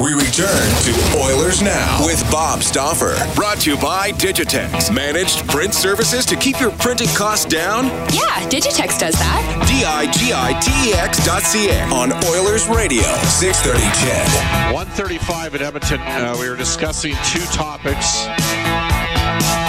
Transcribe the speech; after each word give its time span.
We 0.00 0.14
return 0.14 0.46
to 0.46 1.18
Oilers 1.18 1.60
Now 1.60 2.06
with 2.06 2.22
Bob 2.30 2.62
Stauffer. 2.62 3.16
Brought 3.34 3.58
to 3.62 3.70
you 3.70 3.76
by 3.78 4.12
Digitex. 4.12 4.94
Managed 4.94 5.48
print 5.48 5.74
services 5.74 6.24
to 6.26 6.36
keep 6.36 6.60
your 6.60 6.70
printing 6.70 7.08
costs 7.16 7.44
down? 7.44 7.86
Yeah, 8.14 8.48
Digitex 8.48 9.00
does 9.00 9.14
that. 9.14 9.64
D-I-G-I-T-E-X 9.66 11.26
dot 11.26 11.42
C-A 11.42 11.82
on 11.86 12.12
Oilers 12.26 12.68
Radio, 12.68 13.02
630 13.02 13.80
CHED. 13.98 14.72
135 14.72 15.54
at 15.56 15.62
Edmonton. 15.62 15.98
Uh, 16.00 16.36
we 16.38 16.48
were 16.48 16.56
discussing 16.56 17.14
two 17.24 17.44
topics 17.46 18.26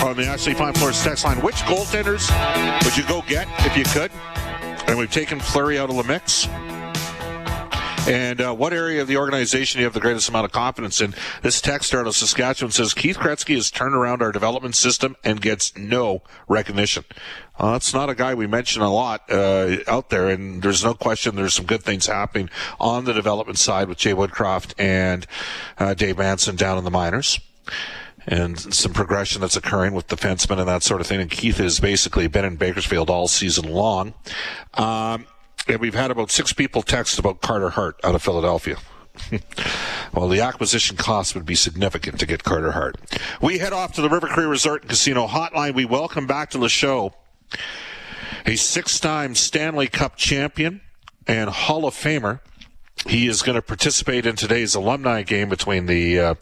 on 0.06 0.16
the 0.16 0.28
Ashley 0.28 0.54
Fine 0.54 0.74
Floors 0.76 1.02
text 1.04 1.26
line. 1.26 1.42
Which 1.42 1.56
goaltenders 1.64 2.30
would 2.86 2.96
you 2.96 3.04
go 3.08 3.24
get 3.28 3.48
if 3.66 3.76
you 3.76 3.84
could? 3.86 4.12
And 4.88 4.96
we've 4.96 5.12
taken 5.12 5.40
Fleury 5.40 5.80
out 5.80 5.90
of 5.90 5.96
the 5.96 6.04
mix. 6.04 6.48
And 8.10 8.42
uh, 8.42 8.56
what 8.56 8.74
area 8.74 9.04
of 9.04 9.08
the 9.08 9.18
organization 9.18 9.78
do 9.78 9.82
you 9.82 9.86
have 9.86 9.94
the 9.94 10.00
greatest 10.00 10.30
amount 10.30 10.46
of 10.46 10.52
confidence 10.52 11.00
in? 11.00 11.14
This 11.44 11.62
texter 11.62 12.00
out 12.00 12.08
of 12.08 12.16
Saskatchewan 12.16 12.72
says 12.72 12.96
Keith 12.96 13.18
Gretzky 13.18 13.54
has 13.54 13.70
turned 13.70 13.94
around 13.94 14.24
our 14.24 14.32
development 14.32 14.76
system 14.76 15.16
and 15.24 15.40
gets 15.40 15.78
no 15.78 16.24
recognition. 16.48 17.06
Uh, 17.60 17.74
that's 17.74 17.94
not 17.94 18.10
a 18.10 18.16
guy 18.16 18.34
we 18.34 18.48
mention 18.48 18.82
a 18.82 18.92
lot 18.92 19.32
uh, 19.32 19.78
out 19.88 20.10
there, 20.10 20.28
and 20.28 20.64
there's 20.64 20.84
no 20.84 20.96
question 20.96 21.36
there's 21.36 21.54
some 21.54 21.68
good 21.68 21.84
things 21.84 22.08
happening 22.08 22.50
on 22.80 23.06
the 23.06 23.14
development 23.14 23.60
side 23.60 23.88
with 23.88 24.00
Jay 24.00 24.14
Woodcroft 24.14 24.74
and 24.80 25.28
uh, 25.78 25.94
Dave 25.94 26.18
Manson 26.18 26.56
down 26.56 26.80
in 26.80 26.86
the 26.86 26.92
minors 26.92 27.40
and 28.26 28.60
some 28.60 28.92
progression 28.92 29.40
that's 29.40 29.56
occurring 29.56 29.94
with 29.94 30.08
defensemen 30.08 30.58
and 30.58 30.68
that 30.68 30.82
sort 30.82 31.00
of 31.00 31.06
thing. 31.06 31.22
And 31.22 31.30
Keith 31.30 31.58
has 31.58 31.80
basically 31.80 32.26
been 32.28 32.46
in 32.46 32.56
Bakersfield 32.56 33.12
all 33.12 33.28
season 33.28 33.72
long. 33.72 34.16
Um, 34.74 35.28
and 35.70 35.80
we've 35.80 35.96
had 35.96 36.10
about 36.10 36.32
six 36.32 36.52
people 36.52 36.82
text 36.82 37.20
about 37.20 37.42
Carter 37.42 37.70
Hart 37.70 38.00
out 38.04 38.16
of 38.16 38.24
Philadelphia. 38.24 38.78
well, 40.14 40.28
the 40.28 40.42
acquisition 40.42 40.98
cost 40.98 41.36
would 41.36 41.46
be 41.46 41.56
significant 41.56 42.20
to 42.20 42.26
get 42.26 42.44
Carter 42.44 42.72
Hart. 42.72 42.98
We 43.42 43.60
head 43.60 43.72
off 43.72 43.94
to 43.94 44.02
the 44.02 44.10
River 44.10 44.28
Cree 44.28 44.46
Resort 44.46 44.82
and 44.82 44.90
Casino 44.90 45.28
Hotline. 45.28 45.76
We 45.76 45.86
welcome 45.86 46.26
back 46.26 46.50
to 46.52 46.58
the 46.58 46.70
show 46.70 47.14
a 48.46 48.56
six-time 48.56 49.36
Stanley 49.36 49.88
Cup 49.88 50.16
champion 50.16 50.82
and 51.28 51.50
Hall 51.50 51.86
of 51.86 51.94
Famer, 51.94 52.40
he 53.08 53.28
is 53.28 53.42
going 53.42 53.56
to 53.56 53.62
participate 53.62 54.26
in 54.26 54.36
today's 54.36 54.76
alumni 54.76 55.22
game 55.22 55.50
between 55.50 55.86
the 55.86 56.20
uh, 56.20 56.36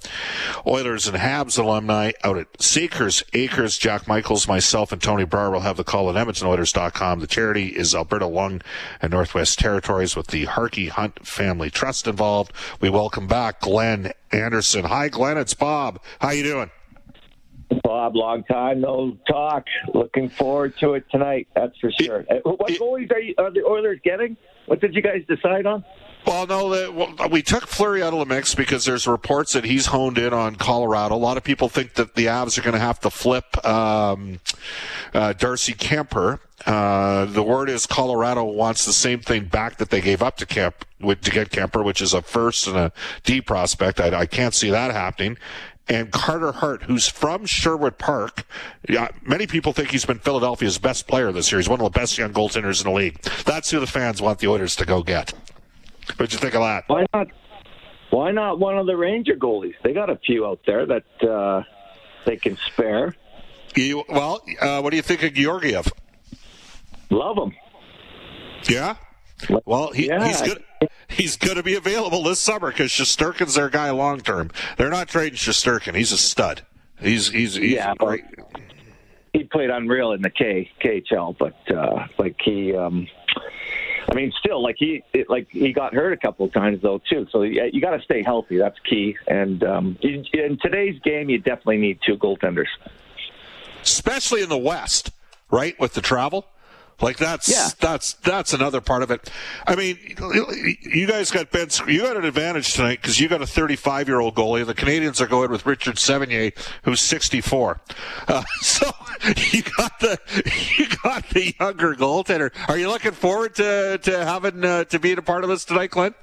Oilers 0.65 1.07
and 1.07 1.17
Habs 1.17 1.59
alumni 1.59 2.11
out 2.23 2.37
at 2.37 2.47
Shakers 2.59 3.23
Acres. 3.33 3.77
Jack 3.77 4.07
Michaels, 4.07 4.47
myself, 4.47 4.91
and 4.91 5.01
Tony 5.01 5.23
Barr 5.23 5.51
will 5.51 5.59
have 5.59 5.77
the 5.77 5.83
call 5.83 6.09
at 6.09 6.15
EdmontonOilers.com. 6.15 7.19
The 7.19 7.27
charity 7.27 7.67
is 7.67 7.93
Alberta 7.93 8.25
Lung 8.25 8.61
and 9.01 9.11
Northwest 9.11 9.59
Territories 9.59 10.15
with 10.15 10.27
the 10.27 10.45
Harkey 10.45 10.87
Hunt 10.87 11.25
Family 11.25 11.69
Trust 11.69 12.07
involved. 12.07 12.51
We 12.81 12.89
welcome 12.89 13.27
back 13.27 13.61
Glenn 13.61 14.11
Anderson. 14.31 14.85
Hi, 14.85 15.09
Glenn. 15.09 15.37
It's 15.37 15.53
Bob. 15.53 16.01
How 16.19 16.31
you 16.31 16.43
doing? 16.43 16.71
Bob, 17.83 18.15
long 18.15 18.43
time 18.45 18.81
no 18.81 19.17
talk. 19.27 19.65
Looking 19.93 20.29
forward 20.29 20.77
to 20.79 20.93
it 20.93 21.05
tonight. 21.11 21.47
That's 21.55 21.77
for 21.79 21.91
sure. 21.91 22.25
It, 22.29 22.45
what 22.45 22.71
goalies 22.71 23.11
are, 23.11 23.19
you, 23.19 23.35
are 23.37 23.51
the 23.51 23.63
Oilers 23.65 23.99
getting? 24.03 24.37
What 24.67 24.81
did 24.81 24.93
you 24.93 25.01
guys 25.01 25.23
decide 25.27 25.65
on? 25.65 25.83
Well, 26.25 26.45
no, 26.45 27.27
we 27.31 27.41
took 27.41 27.67
Fleury 27.67 28.03
out 28.03 28.11
of 28.11 28.19
the 28.19 28.25
mix 28.25 28.53
because 28.53 28.83
there's 28.83 29.07
reports 29.07 29.53
that 29.53 29.63
he's 29.63 29.85
honed 29.85 30.17
in 30.17 30.33
on 30.33 30.57
Colorado. 30.57 31.15
A 31.15 31.17
lot 31.17 31.37
of 31.37 31.43
people 31.45 31.69
think 31.69 31.93
that 31.93 32.15
the 32.15 32.25
Avs 32.25 32.57
are 32.57 32.61
going 32.61 32.73
to 32.73 32.79
have 32.79 32.99
to 32.99 33.09
flip 33.09 33.65
um, 33.65 34.41
uh, 35.13 35.31
Darcy 35.33 35.73
Kuemper. 35.73 36.39
Uh, 36.65 37.23
the 37.25 37.43
word 37.43 37.69
is 37.69 37.85
Colorado 37.85 38.43
wants 38.43 38.83
the 38.83 38.91
same 38.91 39.21
thing 39.21 39.45
back 39.45 39.77
that 39.77 39.89
they 39.89 40.01
gave 40.01 40.21
up 40.21 40.35
to 40.37 40.73
with, 40.99 41.21
to 41.21 41.31
get 41.31 41.49
Kuemper, 41.49 41.85
which 41.85 42.01
is 42.01 42.13
a 42.13 42.21
first 42.21 42.67
and 42.67 42.75
a 42.75 42.91
D 43.23 43.39
prospect. 43.39 44.01
I, 44.01 44.19
I 44.19 44.25
can't 44.25 44.53
see 44.53 44.69
that 44.69 44.91
happening 44.91 45.37
and 45.89 46.11
Carter 46.11 46.51
Hart, 46.51 46.83
who's 46.83 47.07
from 47.07 47.45
Sherwood 47.45 47.97
Park. 47.97 48.45
Yeah, 48.87 49.09
many 49.23 49.47
people 49.47 49.73
think 49.73 49.91
he's 49.91 50.05
been 50.05 50.19
Philadelphia's 50.19 50.77
best 50.77 51.07
player 51.07 51.31
this 51.31 51.51
year. 51.51 51.59
He's 51.59 51.69
one 51.69 51.79
of 51.79 51.91
the 51.91 51.97
best 51.97 52.17
young 52.17 52.33
goaltenders 52.33 52.83
in 52.83 52.91
the 52.91 52.95
league. 52.95 53.21
That's 53.45 53.71
who 53.71 53.79
the 53.79 53.87
fans 53.87 54.21
want 54.21 54.39
the 54.39 54.47
Oilers 54.47 54.75
to 54.77 54.85
go 54.85 55.03
get. 55.03 55.33
What'd 56.15 56.33
you 56.33 56.39
think 56.39 56.55
of 56.55 56.61
that? 56.61 56.83
Why 56.87 57.05
not? 57.13 57.27
Why 58.09 58.31
not 58.31 58.59
one 58.59 58.77
of 58.77 58.85
the 58.85 58.95
Ranger 58.95 59.35
goalies? 59.35 59.75
They 59.83 59.93
got 59.93 60.09
a 60.09 60.15
few 60.15 60.45
out 60.45 60.61
there 60.65 60.85
that 60.85 61.23
uh, 61.23 61.63
they 62.25 62.37
can 62.37 62.57
spare. 62.67 63.15
You, 63.75 64.03
well, 64.07 64.41
uh, 64.61 64.81
what 64.81 64.91
do 64.91 64.95
you 64.95 65.03
think 65.03 65.23
of 65.23 65.33
Georgiev? 65.33 65.91
Love 67.09 67.37
him. 67.37 67.53
Yeah. 68.67 68.95
Well, 69.65 69.91
he, 69.91 70.07
yeah. 70.07 70.27
he's 70.27 70.41
good. 70.41 70.63
He's 71.09 71.37
going 71.37 71.57
to 71.57 71.63
be 71.63 71.75
available 71.75 72.23
this 72.23 72.39
summer 72.39 72.69
because 72.69 72.91
Shesterkin's 72.91 73.55
their 73.55 73.69
guy 73.69 73.89
long 73.91 74.21
term. 74.21 74.51
They're 74.77 74.89
not 74.89 75.07
trading 75.07 75.37
Shesterkin. 75.37 75.95
He's 75.95 76.11
a 76.11 76.17
stud. 76.17 76.61
He's 76.99 77.29
he's, 77.29 77.55
he's 77.55 77.73
yeah. 77.73 77.93
Great. 77.97 78.25
He 79.33 79.43
played 79.43 79.69
unreal 79.69 80.11
in 80.13 80.21
the 80.21 80.29
K 80.29 80.69
KHL, 80.83 81.37
but 81.37 81.55
uh, 81.75 82.07
like 82.17 82.35
he. 82.43 82.75
Um, 82.75 83.07
I 84.09 84.15
mean, 84.15 84.31
still, 84.39 84.63
like 84.63 84.77
he, 84.79 85.03
it, 85.13 85.29
like 85.29 85.49
he 85.49 85.73
got 85.73 85.93
hurt 85.93 86.13
a 86.13 86.17
couple 86.17 86.45
of 86.45 86.53
times 86.53 86.81
though 86.81 87.01
too. 87.09 87.27
So 87.29 87.41
you, 87.41 87.69
you 87.71 87.81
got 87.81 87.91
to 87.91 88.01
stay 88.01 88.23
healthy. 88.23 88.57
That's 88.57 88.79
key. 88.79 89.17
And 89.27 89.63
um, 89.63 89.97
in 90.01 90.57
today's 90.61 90.99
game, 91.01 91.29
you 91.29 91.39
definitely 91.39 91.77
need 91.77 91.99
two 92.05 92.17
goaltenders, 92.17 92.67
especially 93.83 94.43
in 94.43 94.49
the 94.49 94.57
West, 94.57 95.11
right? 95.51 95.77
With 95.79 95.93
the 95.93 96.01
travel. 96.01 96.47
Like 96.99 97.17
that's 97.17 97.47
yeah. 97.47 97.69
that's 97.79 98.13
that's 98.13 98.53
another 98.53 98.81
part 98.81 99.03
of 99.03 99.11
it. 99.11 99.29
I 99.67 99.75
mean, 99.75 99.99
you 100.81 101.05
guys 101.05 101.29
got 101.29 101.51
Ben. 101.51 101.67
You 101.87 102.01
got 102.01 102.17
an 102.17 102.25
advantage 102.25 102.73
tonight 102.73 102.99
because 103.01 103.19
you 103.19 103.27
got 103.27 103.41
a 103.41 103.47
35 103.47 104.07
year 104.07 104.19
old 104.19 104.33
goalie. 104.33 104.65
The 104.65 104.73
Canadians 104.73 105.21
are 105.21 105.27
going 105.27 105.51
with 105.51 105.65
Richard 105.67 105.97
Sevigny, 105.97 106.57
who's 106.83 106.99
64. 107.01 107.81
Uh, 108.27 108.43
so 108.61 108.89
you 109.51 109.61
got 109.77 109.99
the 109.99 110.19
you 110.77 110.87
got 111.03 111.29
the 111.29 111.53
younger 111.59 111.93
goaltender. 111.93 112.51
Are 112.67 112.77
you 112.77 112.87
looking 112.87 113.11
forward 113.11 113.53
to 113.55 113.99
to 113.99 114.25
having 114.25 114.65
uh, 114.65 114.85
to 114.85 114.97
being 114.97 115.19
a 115.19 115.21
part 115.21 115.43
of 115.43 115.51
this 115.51 115.65
tonight, 115.65 115.91
Clint? 115.91 116.15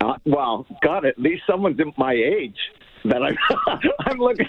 Uh, 0.00 0.14
well, 0.24 0.64
God, 0.82 1.04
at 1.04 1.18
least 1.18 1.42
someone's 1.46 1.80
my 1.96 2.12
age 2.12 2.58
that 3.04 3.22
I'm 3.22 3.36
I'm 4.00 4.18
looking 4.18 4.46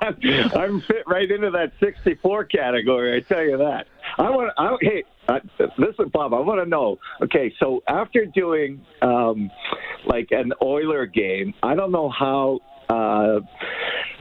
I'm, 0.00 0.16
I'm, 0.54 0.80
fit 0.82 1.04
right 1.06 1.30
into 1.30 1.50
that 1.50 1.72
64 1.80 2.44
category. 2.44 3.16
I 3.16 3.20
tell 3.20 3.42
you 3.42 3.56
that. 3.58 3.86
I 4.18 4.30
want. 4.30 4.52
I, 4.58 4.76
hey, 4.80 5.04
uh, 5.28 5.38
listen, 5.78 6.10
Bob. 6.12 6.34
I 6.34 6.40
want 6.40 6.60
to 6.60 6.68
know. 6.68 6.98
Okay, 7.22 7.52
so 7.58 7.82
after 7.88 8.26
doing 8.26 8.84
um, 9.02 9.50
like 10.06 10.28
an 10.30 10.52
Oiler 10.62 11.06
game, 11.06 11.54
I 11.62 11.74
don't 11.74 11.92
know 11.92 12.10
how 12.10 12.60
uh, 12.88 13.40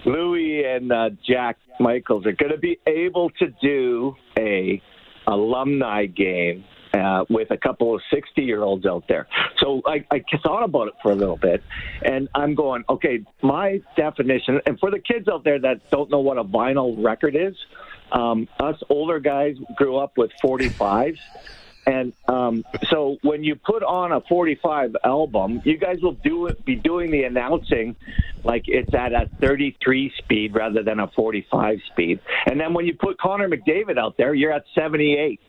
Louis 0.06 0.64
and 0.66 0.92
uh, 0.92 1.10
Jack 1.28 1.58
Michaels 1.80 2.26
are 2.26 2.34
going 2.34 2.52
to 2.52 2.58
be 2.58 2.80
able 2.88 3.30
to 3.32 3.48
do 3.62 4.16
a 4.38 4.82
alumni 5.28 6.06
game 6.06 6.64
uh, 6.94 7.26
with 7.30 7.52
a 7.52 7.58
couple 7.58 7.96
of 7.96 8.02
60 8.12 8.42
year 8.42 8.62
olds 8.62 8.86
out 8.86 9.06
there. 9.08 9.28
So 9.58 9.82
I, 9.86 10.06
I 10.12 10.24
thought 10.44 10.64
about 10.64 10.88
it 10.90 10.94
for 11.02 11.12
a 11.12 11.16
little 11.16 11.38
bit, 11.38 11.64
and 12.04 12.30
I'm 12.36 12.56
going, 12.56 12.84
okay, 12.90 13.24
my 13.42 13.82
definition, 13.96 14.62
and 14.66 14.80
for 14.80 14.92
the 14.92 15.00
kids 15.00 15.28
out 15.28 15.44
there 15.44 15.60
that 15.60 15.90
don't 15.90 16.10
know 16.10 16.20
what 16.20 16.38
a 16.38 16.44
vinyl 16.44 17.04
record 17.04 17.36
is, 17.36 17.56
um, 18.12 18.48
us 18.60 18.76
older 18.90 19.20
guys 19.20 19.56
grew 19.76 19.98
up 19.98 20.18
with 20.18 20.32
45s. 20.44 21.18
And 21.86 22.14
um, 22.30 22.64
so 22.90 23.18
when 23.24 23.44
you 23.44 23.56
put 23.56 23.84
on 23.84 24.14
a 24.14 24.22
45 24.22 24.96
album, 25.04 25.62
you 25.66 25.78
guys 25.78 25.98
will 26.02 26.14
do 26.24 26.48
it, 26.48 26.64
be 26.64 26.76
doing 26.76 27.12
the 27.12 27.24
announcing 27.24 27.98
like 28.44 28.64
it's 28.68 28.94
at 28.94 29.14
a 29.14 29.30
33 29.42 30.14
speed 30.18 30.56
rather 30.56 30.84
than 30.84 31.00
a 31.00 31.08
45 31.10 31.80
speed. 31.92 32.20
And 32.46 32.60
then 32.60 32.74
when 32.74 32.86
you 32.86 32.96
put 32.98 33.20
Connor 33.20 33.50
McDavid 33.50 33.98
out 33.98 34.16
there, 34.18 34.34
you're 34.34 34.54
at 34.54 34.64
78. 34.76 35.42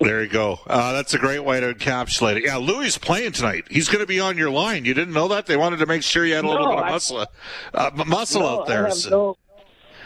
There 0.00 0.22
you 0.22 0.28
go. 0.28 0.60
Uh, 0.66 0.92
that's 0.92 1.14
a 1.14 1.18
great 1.18 1.44
way 1.44 1.60
to 1.60 1.74
encapsulate 1.74 2.36
it. 2.36 2.44
Yeah, 2.44 2.56
Louis 2.56 2.86
is 2.86 2.98
playing 2.98 3.32
tonight. 3.32 3.64
He's 3.70 3.88
going 3.88 4.00
to 4.00 4.06
be 4.06 4.20
on 4.20 4.38
your 4.38 4.50
line. 4.50 4.84
You 4.84 4.94
didn't 4.94 5.14
know 5.14 5.28
that? 5.28 5.46
They 5.46 5.56
wanted 5.56 5.78
to 5.78 5.86
make 5.86 6.02
sure 6.02 6.24
you 6.24 6.34
had 6.34 6.44
a 6.44 6.48
little 6.48 6.68
no, 6.68 6.76
bit 6.76 6.84
of 6.84 6.90
muscle, 6.90 7.26
uh, 7.74 7.90
muscle 8.06 8.42
no, 8.42 8.60
out 8.60 8.66
there. 8.66 8.90
So. 8.92 9.10
No, 9.10 9.36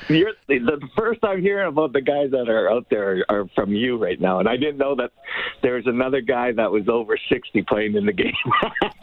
you're, 0.09 0.33
the 0.49 0.81
first 0.97 1.21
I'm 1.23 1.41
hearing 1.43 1.69
about 1.69 1.93
the 1.93 2.01
guys 2.01 2.31
that 2.31 2.49
are 2.49 2.71
out 2.71 2.87
there 2.91 3.25
are 3.29 3.47
from 3.55 3.73
you 3.73 3.97
right 3.97 4.21
now, 4.21 4.41
and 4.41 4.49
I 4.49 4.57
didn't 4.57 4.79
know 4.79 4.95
that 4.97 5.13
there 5.63 5.75
was 5.75 5.87
another 5.87 6.21
guy 6.21 6.53
that 6.53 6.71
was 6.71 6.89
over 6.89 7.19
60 7.29 7.63
playing 7.63 7.95
in 7.95 8.07
the 8.07 8.13
game. 8.13 8.33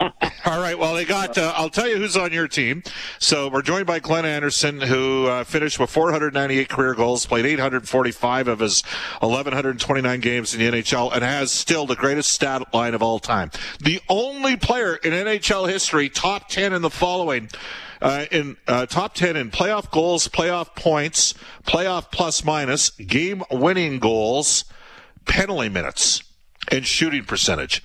All 0.46 0.60
right. 0.60 0.78
Well, 0.78 0.94
they 0.94 1.04
got. 1.04 1.36
Uh, 1.36 1.52
I'll 1.56 1.68
tell 1.68 1.88
you 1.88 1.96
who's 1.96 2.16
on 2.16 2.32
your 2.32 2.48
team. 2.48 2.82
So 3.18 3.48
we're 3.48 3.62
joined 3.62 3.86
by 3.86 3.98
Glenn 3.98 4.24
Anderson, 4.24 4.80
who 4.80 5.26
uh, 5.26 5.44
finished 5.44 5.78
with 5.78 5.90
498 5.90 6.68
career 6.68 6.94
goals, 6.94 7.26
played 7.26 7.46
845 7.46 8.48
of 8.48 8.60
his 8.60 8.82
1129 9.20 10.20
games 10.20 10.54
in 10.54 10.60
the 10.60 10.70
NHL, 10.70 11.12
and 11.12 11.22
has 11.22 11.50
still 11.50 11.86
the 11.86 11.96
greatest 11.96 12.30
stat 12.30 12.62
line 12.72 12.94
of 12.94 13.02
all 13.02 13.18
time. 13.18 13.50
The 13.80 14.00
only 14.08 14.56
player 14.56 14.94
in 14.96 15.12
NHL 15.12 15.68
history 15.68 16.08
top 16.08 16.48
10 16.48 16.72
in 16.72 16.82
the 16.82 16.90
following. 16.90 17.48
Uh, 18.00 18.26
in 18.30 18.56
uh, 18.66 18.86
top 18.86 19.14
10 19.14 19.36
in 19.36 19.50
playoff 19.50 19.90
goals, 19.90 20.28
playoff 20.28 20.74
points, 20.74 21.34
playoff 21.66 22.10
plus 22.10 22.44
minus, 22.44 22.90
game 22.90 23.42
winning 23.50 23.98
goals, 23.98 24.64
penalty 25.24 25.68
minutes, 25.68 26.22
and 26.70 26.86
shooting 26.86 27.24
percentage. 27.24 27.82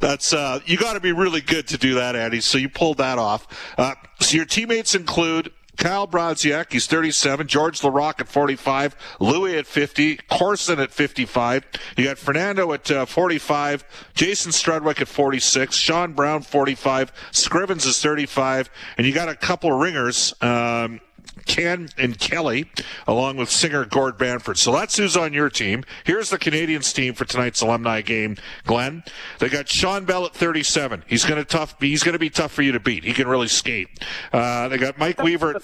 That's 0.00 0.32
uh, 0.32 0.60
you 0.66 0.76
got 0.76 0.94
to 0.94 1.00
be 1.00 1.12
really 1.12 1.40
good 1.40 1.68
to 1.68 1.78
do 1.78 1.94
that, 1.94 2.16
Andy. 2.16 2.40
So 2.40 2.58
you 2.58 2.68
pulled 2.68 2.98
that 2.98 3.18
off. 3.18 3.46
Uh, 3.78 3.94
so 4.20 4.36
your 4.36 4.46
teammates 4.46 4.94
include 4.94 5.52
Kyle 5.76 6.06
Brodziak, 6.06 6.72
he's 6.72 6.86
37. 6.86 7.46
George 7.46 7.80
Laraque 7.80 8.20
at 8.20 8.28
45. 8.28 8.96
Louis 9.20 9.56
at 9.56 9.66
50. 9.66 10.16
Corson 10.30 10.78
at 10.80 10.92
55. 10.92 11.64
You 11.96 12.04
got 12.04 12.18
Fernando 12.18 12.72
at 12.72 12.90
uh, 12.90 13.06
45. 13.06 13.84
Jason 14.14 14.52
Strudwick 14.52 15.00
at 15.00 15.08
46. 15.08 15.76
Sean 15.76 16.12
Brown 16.12 16.42
45. 16.42 17.12
Scrivens 17.32 17.86
is 17.86 18.00
35. 18.00 18.70
And 18.96 19.06
you 19.06 19.12
got 19.12 19.28
a 19.28 19.34
couple 19.34 19.72
ringers. 19.72 20.34
Um, 20.40 21.00
Ken 21.46 21.88
and 21.98 22.18
Kelly, 22.18 22.70
along 23.06 23.36
with 23.36 23.50
singer 23.50 23.84
Gord 23.84 24.18
Bamford. 24.18 24.58
So 24.58 24.72
that's 24.72 24.96
who's 24.96 25.16
on 25.16 25.32
your 25.32 25.50
team. 25.50 25.84
Here's 26.04 26.30
the 26.30 26.38
Canadians 26.38 26.92
team 26.92 27.14
for 27.14 27.24
tonight's 27.24 27.60
alumni 27.60 28.00
game, 28.00 28.36
Glenn. 28.64 29.04
They 29.38 29.48
got 29.48 29.68
Sean 29.68 30.04
Bell 30.04 30.26
at 30.26 30.34
37. 30.34 31.04
He's 31.06 31.24
going 31.24 31.36
to 31.36 31.44
tough. 31.44 31.76
He's 31.80 32.02
going 32.02 32.14
to 32.14 32.18
be 32.18 32.30
tough 32.30 32.52
for 32.52 32.62
you 32.62 32.72
to 32.72 32.80
beat. 32.80 33.04
He 33.04 33.12
can 33.12 33.28
really 33.28 33.48
skate. 33.48 33.88
Uh, 34.32 34.68
they 34.68 34.78
got 34.78 34.98
Mike 34.98 35.22
Weaver. 35.22 35.60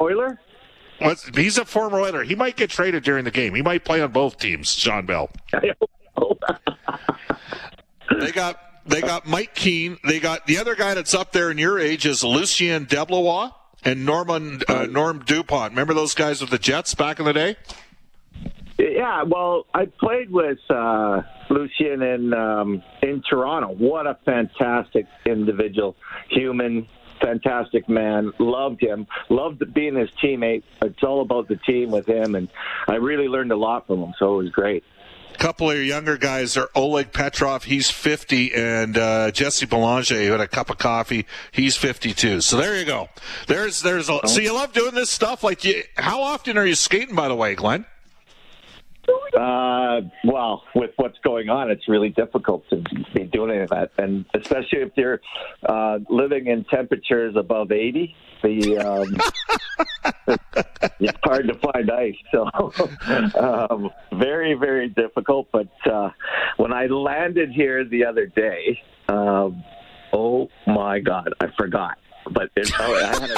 Oiler. 0.00 0.40
He's 1.34 1.58
a 1.58 1.64
former 1.64 2.00
Oiler. 2.00 2.22
He 2.22 2.34
might 2.34 2.56
get 2.56 2.70
traded 2.70 3.04
during 3.04 3.24
the 3.24 3.30
game. 3.30 3.54
He 3.54 3.62
might 3.62 3.84
play 3.84 4.00
on 4.00 4.12
both 4.12 4.38
teams. 4.38 4.72
Sean 4.72 5.06
Bell. 5.06 5.30
they 8.20 8.32
got 8.32 8.58
they 8.86 9.00
got 9.00 9.26
Mike 9.26 9.54
Keane. 9.54 9.98
They 10.04 10.20
got 10.20 10.46
the 10.46 10.58
other 10.58 10.74
guy 10.74 10.94
that's 10.94 11.14
up 11.14 11.32
there 11.32 11.50
in 11.50 11.58
your 11.58 11.78
age 11.78 12.06
is 12.06 12.22
Lucien 12.22 12.86
Deblois 12.86 13.52
and 13.84 14.06
Norman 14.06 14.62
uh, 14.68 14.86
Norm 14.86 15.24
Dupont. 15.24 15.70
Remember 15.70 15.94
those 15.94 16.14
guys 16.14 16.40
with 16.40 16.50
the 16.50 16.58
Jets 16.58 16.94
back 16.94 17.18
in 17.18 17.24
the 17.24 17.32
day? 17.32 17.56
Yeah, 18.78 19.22
well, 19.22 19.66
I 19.72 19.86
played 19.86 20.30
with 20.30 20.58
uh, 20.68 21.22
Lucien 21.48 22.02
in 22.02 22.34
um, 22.34 22.82
in 23.02 23.22
Toronto. 23.28 23.68
What 23.68 24.06
a 24.06 24.18
fantastic 24.24 25.06
individual, 25.24 25.96
human, 26.28 26.88
fantastic 27.22 27.88
man. 27.88 28.32
Loved 28.38 28.82
him. 28.82 29.06
Loved 29.28 29.62
being 29.72 29.94
his 29.94 30.10
teammate. 30.22 30.64
It's 30.82 31.02
all 31.04 31.22
about 31.22 31.48
the 31.48 31.56
team 31.56 31.90
with 31.90 32.06
him, 32.06 32.34
and 32.34 32.48
I 32.88 32.96
really 32.96 33.28
learned 33.28 33.52
a 33.52 33.56
lot 33.56 33.86
from 33.86 34.02
him. 34.02 34.14
So 34.18 34.40
it 34.40 34.44
was 34.44 34.52
great 34.52 34.82
couple 35.38 35.70
of 35.70 35.76
your 35.76 35.84
younger 35.84 36.16
guys 36.16 36.56
are 36.56 36.70
Oleg 36.74 37.12
Petrov, 37.12 37.64
he's 37.64 37.90
50, 37.90 38.54
and 38.54 38.98
uh, 38.98 39.30
Jesse 39.30 39.66
Belanger, 39.66 40.24
who 40.24 40.32
had 40.32 40.40
a 40.40 40.48
cup 40.48 40.70
of 40.70 40.78
coffee, 40.78 41.26
he's 41.52 41.76
52. 41.76 42.40
So 42.40 42.56
there 42.56 42.78
you 42.78 42.84
go. 42.84 43.08
There's, 43.46 43.82
there's. 43.82 44.08
A, 44.08 44.20
so 44.26 44.40
you 44.40 44.54
love 44.54 44.72
doing 44.72 44.94
this 44.94 45.10
stuff. 45.10 45.44
Like, 45.44 45.64
you, 45.64 45.82
how 45.96 46.22
often 46.22 46.58
are 46.58 46.66
you 46.66 46.74
skating? 46.74 47.14
By 47.14 47.28
the 47.28 47.34
way, 47.34 47.54
Glenn. 47.54 47.86
Uh, 49.36 50.00
well, 50.24 50.62
with 50.74 50.92
what's 50.96 51.18
going 51.24 51.48
on, 51.48 51.70
it's 51.70 51.88
really 51.88 52.10
difficult 52.10 52.64
to 52.70 52.82
be 53.14 53.24
doing 53.24 53.50
any 53.50 53.62
of 53.62 53.70
that, 53.70 53.90
and 53.98 54.24
especially 54.34 54.80
if 54.80 54.92
you're 54.96 55.20
uh, 55.68 55.98
living 56.08 56.46
in 56.46 56.64
temperatures 56.64 57.34
above 57.36 57.72
80. 57.72 58.14
The 58.42 58.78
um, 58.78 59.16
it's 61.00 61.18
hard 61.24 61.48
to 61.48 61.54
find 61.54 61.90
ice, 61.90 62.14
so 62.30 62.48
um, 63.70 63.90
very, 64.12 64.54
very 64.54 64.88
difficult. 64.88 65.48
But 65.50 65.68
uh, 65.90 66.10
when 66.56 66.72
I 66.72 66.86
landed 66.86 67.50
here 67.50 67.84
the 67.84 68.04
other 68.04 68.26
day, 68.26 68.80
um, 69.08 69.64
oh 70.12 70.48
my 70.66 71.00
God, 71.00 71.34
I 71.40 71.48
forgot 71.56 71.98
but 72.30 72.50
it, 72.56 72.72
I 72.78 72.84
had 73.06 73.30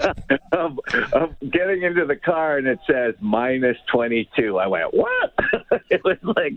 a, 0.00 0.38
of, 0.52 0.78
of 1.12 1.34
getting 1.50 1.82
into 1.82 2.04
the 2.06 2.16
car 2.16 2.58
and 2.58 2.66
it 2.66 2.78
says 2.88 3.14
minus 3.20 3.76
22. 3.90 4.58
I 4.58 4.66
went, 4.66 4.94
what? 4.94 5.34
it 5.90 6.02
was 6.04 6.18
like 6.22 6.54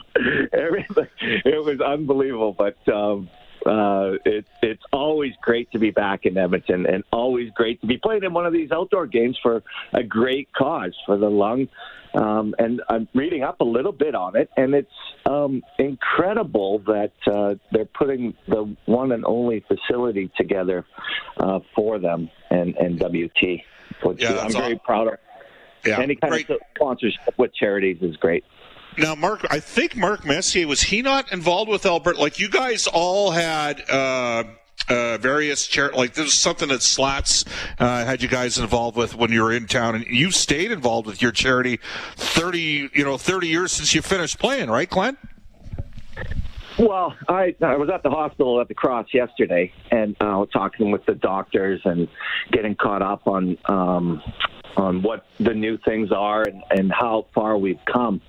everything. 0.53 1.07
It 1.21 1.63
was 1.63 1.81
unbelievable, 1.81 2.53
but 2.53 2.77
um, 2.93 3.29
uh, 3.65 4.13
it, 4.25 4.45
it's 4.61 4.83
always 4.91 5.33
great 5.41 5.71
to 5.71 5.79
be 5.79 5.91
back 5.91 6.25
in 6.25 6.37
Edmonton 6.37 6.85
and 6.85 7.03
always 7.11 7.51
great 7.51 7.81
to 7.81 7.87
be 7.87 7.97
playing 7.97 8.23
in 8.23 8.33
one 8.33 8.45
of 8.45 8.53
these 8.53 8.71
outdoor 8.71 9.07
games 9.07 9.37
for 9.41 9.63
a 9.93 10.03
great 10.03 10.51
cause 10.53 10.95
for 11.05 11.17
the 11.17 11.29
lung. 11.29 11.67
Um, 12.13 12.55
and 12.57 12.81
I'm 12.89 13.07
reading 13.13 13.43
up 13.43 13.59
a 13.61 13.65
little 13.65 13.91
bit 13.91 14.15
on 14.15 14.35
it, 14.35 14.49
and 14.57 14.73
it's 14.73 14.89
um, 15.25 15.61
incredible 15.77 16.79
that 16.79 17.11
uh, 17.31 17.55
they're 17.71 17.85
putting 17.85 18.33
the 18.47 18.75
one 18.85 19.11
and 19.11 19.23
only 19.25 19.63
facility 19.67 20.31
together 20.35 20.85
uh, 21.37 21.59
for 21.75 21.99
them 21.99 22.29
and, 22.49 22.75
and 22.77 22.99
WT, 22.99 23.61
which 24.03 24.21
yeah, 24.21 24.39
I'm 24.39 24.51
very 24.51 24.79
proud 24.83 25.07
of. 25.07 25.19
Yeah, 25.85 25.99
Any 25.99 26.15
kind 26.15 26.31
great. 26.31 26.49
of 26.49 26.59
sponsorship 26.75 27.37
with 27.37 27.53
charities 27.53 27.97
is 28.01 28.15
great. 28.17 28.43
Now, 28.97 29.13
Mark, 29.13 29.45
I 29.51 29.59
think 29.59 29.95
Mark 29.95 30.25
Messier 30.25 30.67
was 30.67 30.81
he 30.81 31.03
not 31.03 31.31
involved 31.31 31.69
with 31.69 31.85
Albert? 31.85 32.17
Like 32.17 32.39
you 32.39 32.49
guys 32.49 32.87
all 32.87 33.29
had 33.29 33.87
uh, 33.89 34.43
uh, 34.89 35.17
various 35.19 35.67
char- 35.67 35.91
like 35.91 36.15
this 36.15 36.27
is 36.27 36.33
something 36.33 36.69
that 36.69 36.81
Slats 36.81 37.45
uh, 37.79 38.05
had 38.05 38.23
you 38.23 38.27
guys 38.27 38.57
involved 38.57 38.97
with 38.97 39.15
when 39.15 39.31
you 39.31 39.43
were 39.43 39.53
in 39.53 39.67
town, 39.67 39.95
and 39.95 40.05
you 40.07 40.31
stayed 40.31 40.71
involved 40.71 41.05
with 41.05 41.21
your 41.21 41.31
charity 41.31 41.79
thirty, 42.15 42.89
you 42.93 43.03
know, 43.03 43.17
thirty 43.17 43.47
years 43.47 43.71
since 43.71 43.93
you 43.93 44.01
finished 44.01 44.39
playing, 44.39 44.69
right, 44.69 44.89
Glenn? 44.89 45.15
Well, 46.79 47.15
I 47.27 47.55
I 47.61 47.75
was 47.75 47.89
at 47.89 48.01
the 48.01 48.09
hospital 48.09 48.59
at 48.61 48.67
the 48.67 48.75
Cross 48.75 49.07
yesterday, 49.13 49.71
and 49.91 50.15
uh, 50.19 50.45
talking 50.47 50.89
with 50.89 51.05
the 51.05 51.15
doctors 51.15 51.81
and 51.85 52.07
getting 52.51 52.75
caught 52.75 53.03
up 53.03 53.27
on 53.27 53.57
um, 53.65 54.23
on 54.75 55.03
what 55.03 55.25
the 55.39 55.53
new 55.53 55.77
things 55.77 56.11
are 56.11 56.43
and, 56.43 56.63
and 56.71 56.91
how 56.91 57.27
far 57.33 57.57
we've 57.57 57.83
come 57.85 58.21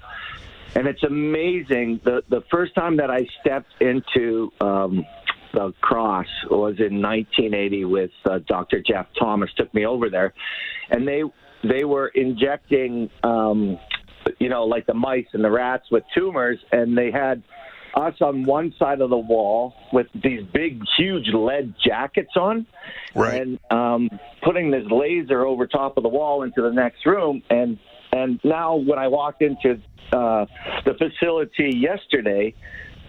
and 0.74 0.86
it's 0.86 1.02
amazing. 1.02 2.00
The 2.04 2.22
the 2.28 2.42
first 2.50 2.74
time 2.74 2.96
that 2.98 3.10
I 3.10 3.26
stepped 3.40 3.72
into 3.80 4.52
um, 4.60 5.04
the 5.52 5.72
cross 5.80 6.26
was 6.50 6.76
in 6.78 7.00
1980 7.00 7.84
with 7.86 8.10
uh, 8.28 8.38
Dr. 8.46 8.82
Jeff 8.86 9.06
Thomas. 9.18 9.50
Took 9.56 9.72
me 9.74 9.86
over 9.86 10.10
there, 10.10 10.34
and 10.90 11.06
they 11.06 11.22
they 11.64 11.84
were 11.84 12.08
injecting, 12.08 13.10
um, 13.24 13.78
you 14.38 14.48
know, 14.48 14.64
like 14.64 14.86
the 14.86 14.94
mice 14.94 15.26
and 15.32 15.42
the 15.42 15.50
rats 15.50 15.84
with 15.90 16.04
tumors, 16.14 16.58
and 16.72 16.96
they 16.96 17.10
had 17.10 17.42
us 17.94 18.14
on 18.20 18.44
one 18.44 18.72
side 18.78 19.00
of 19.00 19.10
the 19.10 19.18
wall 19.18 19.74
with 19.92 20.06
these 20.14 20.42
big, 20.52 20.80
huge 20.96 21.28
lead 21.32 21.74
jackets 21.84 22.36
on, 22.36 22.66
right. 23.14 23.40
and 23.40 23.58
um, 23.70 24.08
putting 24.44 24.70
this 24.70 24.84
laser 24.90 25.44
over 25.44 25.66
top 25.66 25.96
of 25.96 26.02
the 26.02 26.08
wall 26.08 26.42
into 26.42 26.62
the 26.62 26.70
next 26.70 27.04
room. 27.06 27.42
And 27.50 27.78
and 28.12 28.40
now 28.44 28.76
when 28.76 28.98
I 28.98 29.08
walked 29.08 29.42
into 29.42 29.80
uh, 30.12 30.46
the 30.84 30.94
facility 30.94 31.76
yesterday, 31.76 32.54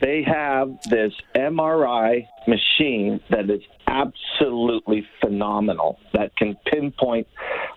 they 0.01 0.23
have 0.23 0.69
this 0.89 1.13
MRI 1.35 2.25
machine 2.47 3.19
that 3.29 3.49
is 3.49 3.61
absolutely 3.87 5.05
phenomenal 5.21 5.99
that 6.13 6.35
can 6.37 6.55
pinpoint 6.71 7.27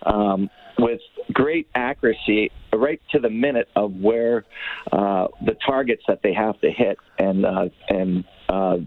um, 0.05 0.49
with 0.79 0.99
great 1.33 1.67
accuracy 1.75 2.51
right 2.73 3.01
to 3.11 3.19
the 3.19 3.29
minute 3.29 3.69
of 3.75 3.93
where 3.93 4.45
uh, 4.91 5.27
the 5.45 5.55
targets 5.65 6.03
that 6.07 6.19
they 6.23 6.33
have 6.33 6.59
to 6.61 6.71
hit 6.71 6.97
and 7.19 7.45
uh, 7.45 7.69
and 7.89 8.23
uh, 8.49 8.77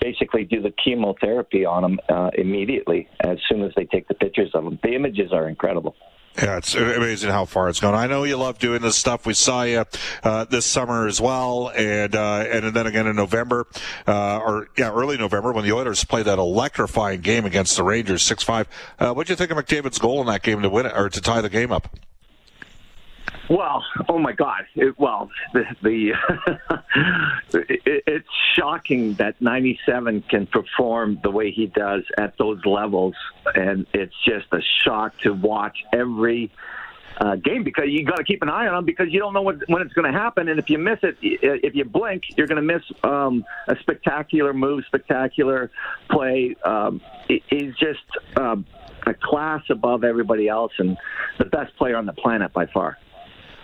basically 0.00 0.44
do 0.44 0.60
the 0.62 0.72
chemotherapy 0.82 1.64
on 1.64 1.82
them 1.82 1.98
uh, 2.08 2.30
immediately 2.36 3.08
as 3.20 3.38
soon 3.48 3.62
as 3.62 3.72
they 3.76 3.84
take 3.84 4.06
the 4.08 4.14
pictures 4.14 4.50
of 4.54 4.64
them. 4.64 4.78
The 4.82 4.94
images 4.94 5.32
are 5.32 5.48
incredible. 5.48 5.96
Yeah, 6.36 6.56
it's 6.56 6.74
amazing 6.74 7.30
how 7.30 7.44
far 7.44 7.68
it's 7.68 7.78
gone. 7.78 7.94
I 7.94 8.08
know 8.08 8.24
you 8.24 8.36
love 8.36 8.58
doing 8.58 8.82
this 8.82 8.96
stuff. 8.96 9.24
We 9.24 9.34
saw 9.34 9.62
you 9.62 9.84
uh, 10.24 10.44
this 10.44 10.66
summer 10.66 11.06
as 11.06 11.20
well, 11.20 11.70
and 11.76 12.16
uh, 12.16 12.44
and 12.50 12.74
then 12.74 12.88
again 12.88 13.06
in 13.06 13.14
November, 13.14 13.68
uh, 14.08 14.38
or 14.38 14.68
yeah, 14.76 14.90
early 14.90 15.16
November 15.16 15.52
when 15.52 15.64
the 15.64 15.70
Oilers 15.70 16.02
played 16.04 16.26
that 16.26 16.40
electrifying 16.40 17.20
game 17.20 17.44
against 17.44 17.76
the 17.76 17.84
Rangers, 17.84 18.22
six 18.22 18.42
five. 18.42 18.68
Uh, 18.98 19.12
what 19.12 19.28
do 19.28 19.32
you 19.32 19.36
think 19.36 19.52
of 19.52 19.58
McDavid's 19.58 19.98
goal 19.98 20.20
in 20.22 20.26
that 20.26 20.42
game 20.42 20.60
to 20.62 20.68
win 20.68 20.86
it 20.86 20.92
or 20.96 21.08
to 21.08 21.20
tie 21.20 21.40
the 21.40 21.48
game 21.48 21.70
up? 21.70 21.96
Well, 23.48 23.84
oh 24.08 24.18
my 24.18 24.32
God! 24.32 24.64
It, 24.74 24.98
well, 24.98 25.30
the, 25.52 25.64
the 25.82 26.14
it, 27.68 28.02
it's 28.06 28.28
shocking 28.54 29.14
that 29.14 29.40
'97 29.40 30.22
can 30.22 30.46
perform 30.46 31.18
the 31.22 31.30
way 31.30 31.50
he 31.50 31.66
does 31.66 32.04
at 32.16 32.38
those 32.38 32.64
levels, 32.64 33.14
and 33.54 33.86
it's 33.92 34.14
just 34.26 34.46
a 34.52 34.60
shock 34.82 35.18
to 35.20 35.34
watch 35.34 35.84
every 35.92 36.50
uh, 37.18 37.36
game 37.36 37.62
because 37.62 37.84
you 37.88 38.04
got 38.04 38.16
to 38.16 38.24
keep 38.24 38.42
an 38.42 38.48
eye 38.48 38.66
on 38.66 38.78
him 38.78 38.84
because 38.84 39.08
you 39.10 39.20
don't 39.20 39.32
know 39.32 39.42
what, 39.42 39.56
when 39.68 39.82
it's 39.82 39.92
going 39.92 40.10
to 40.10 40.18
happen, 40.18 40.48
and 40.48 40.58
if 40.58 40.70
you 40.70 40.78
miss 40.78 40.98
it, 41.02 41.16
if 41.20 41.74
you 41.74 41.84
blink, 41.84 42.24
you're 42.36 42.46
going 42.46 42.56
to 42.56 42.74
miss 42.74 42.82
um, 43.02 43.44
a 43.68 43.76
spectacular 43.80 44.52
move, 44.52 44.84
spectacular 44.86 45.70
play. 46.10 46.56
Um, 46.64 47.00
he's 47.28 47.74
just 47.76 48.04
um, 48.36 48.64
a 49.06 49.14
class 49.14 49.62
above 49.68 50.02
everybody 50.02 50.48
else, 50.48 50.72
and 50.78 50.96
the 51.38 51.44
best 51.44 51.76
player 51.76 51.96
on 51.96 52.06
the 52.06 52.12
planet 52.12 52.52
by 52.52 52.66
far. 52.66 52.98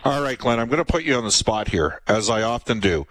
All 0.02 0.23
right, 0.23 0.38
Glenn, 0.38 0.59
I'm 0.59 0.69
going 0.69 0.78
to 0.78 0.90
put 0.90 1.04
you 1.04 1.14
on 1.16 1.25
the 1.25 1.30
spot 1.30 1.69
here, 1.69 2.00
as 2.07 2.30
I 2.30 2.40
often 2.40 2.80
do. 2.80 3.07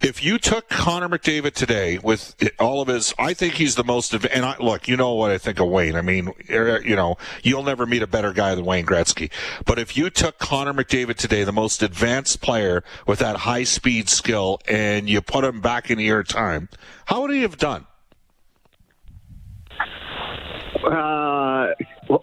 If 0.00 0.24
you 0.24 0.38
took 0.38 0.70
Connor 0.70 1.10
McDavid 1.10 1.52
today 1.52 1.98
with 1.98 2.34
all 2.58 2.80
of 2.80 2.88
his, 2.88 3.12
I 3.18 3.34
think 3.34 3.54
he's 3.54 3.74
the 3.74 3.84
most. 3.84 4.14
And 4.14 4.42
I, 4.42 4.56
look, 4.58 4.88
you 4.88 4.96
know 4.96 5.12
what 5.12 5.30
I 5.30 5.36
think 5.36 5.60
of 5.60 5.68
Wayne. 5.68 5.94
I 5.94 6.00
mean, 6.00 6.32
er, 6.50 6.80
you 6.82 6.96
know, 6.96 7.18
you'll 7.42 7.62
never 7.62 7.84
meet 7.84 8.00
a 8.00 8.06
better 8.06 8.32
guy 8.32 8.54
than 8.54 8.64
Wayne 8.64 8.86
Gretzky. 8.86 9.30
But 9.66 9.78
if 9.78 9.94
you 9.94 10.08
took 10.08 10.38
Connor 10.38 10.72
McDavid 10.72 11.16
today, 11.16 11.44
the 11.44 11.52
most 11.52 11.82
advanced 11.82 12.40
player 12.40 12.82
with 13.06 13.18
that 13.18 13.36
high 13.36 13.64
speed 13.64 14.08
skill, 14.08 14.58
and 14.66 15.10
you 15.10 15.20
put 15.20 15.44
him 15.44 15.60
back 15.60 15.90
in 15.90 15.98
your 15.98 16.22
time, 16.22 16.70
how 17.04 17.20
would 17.20 17.30
he 17.30 17.42
have 17.42 17.58
done? 17.58 17.86
Uh, 20.82 21.41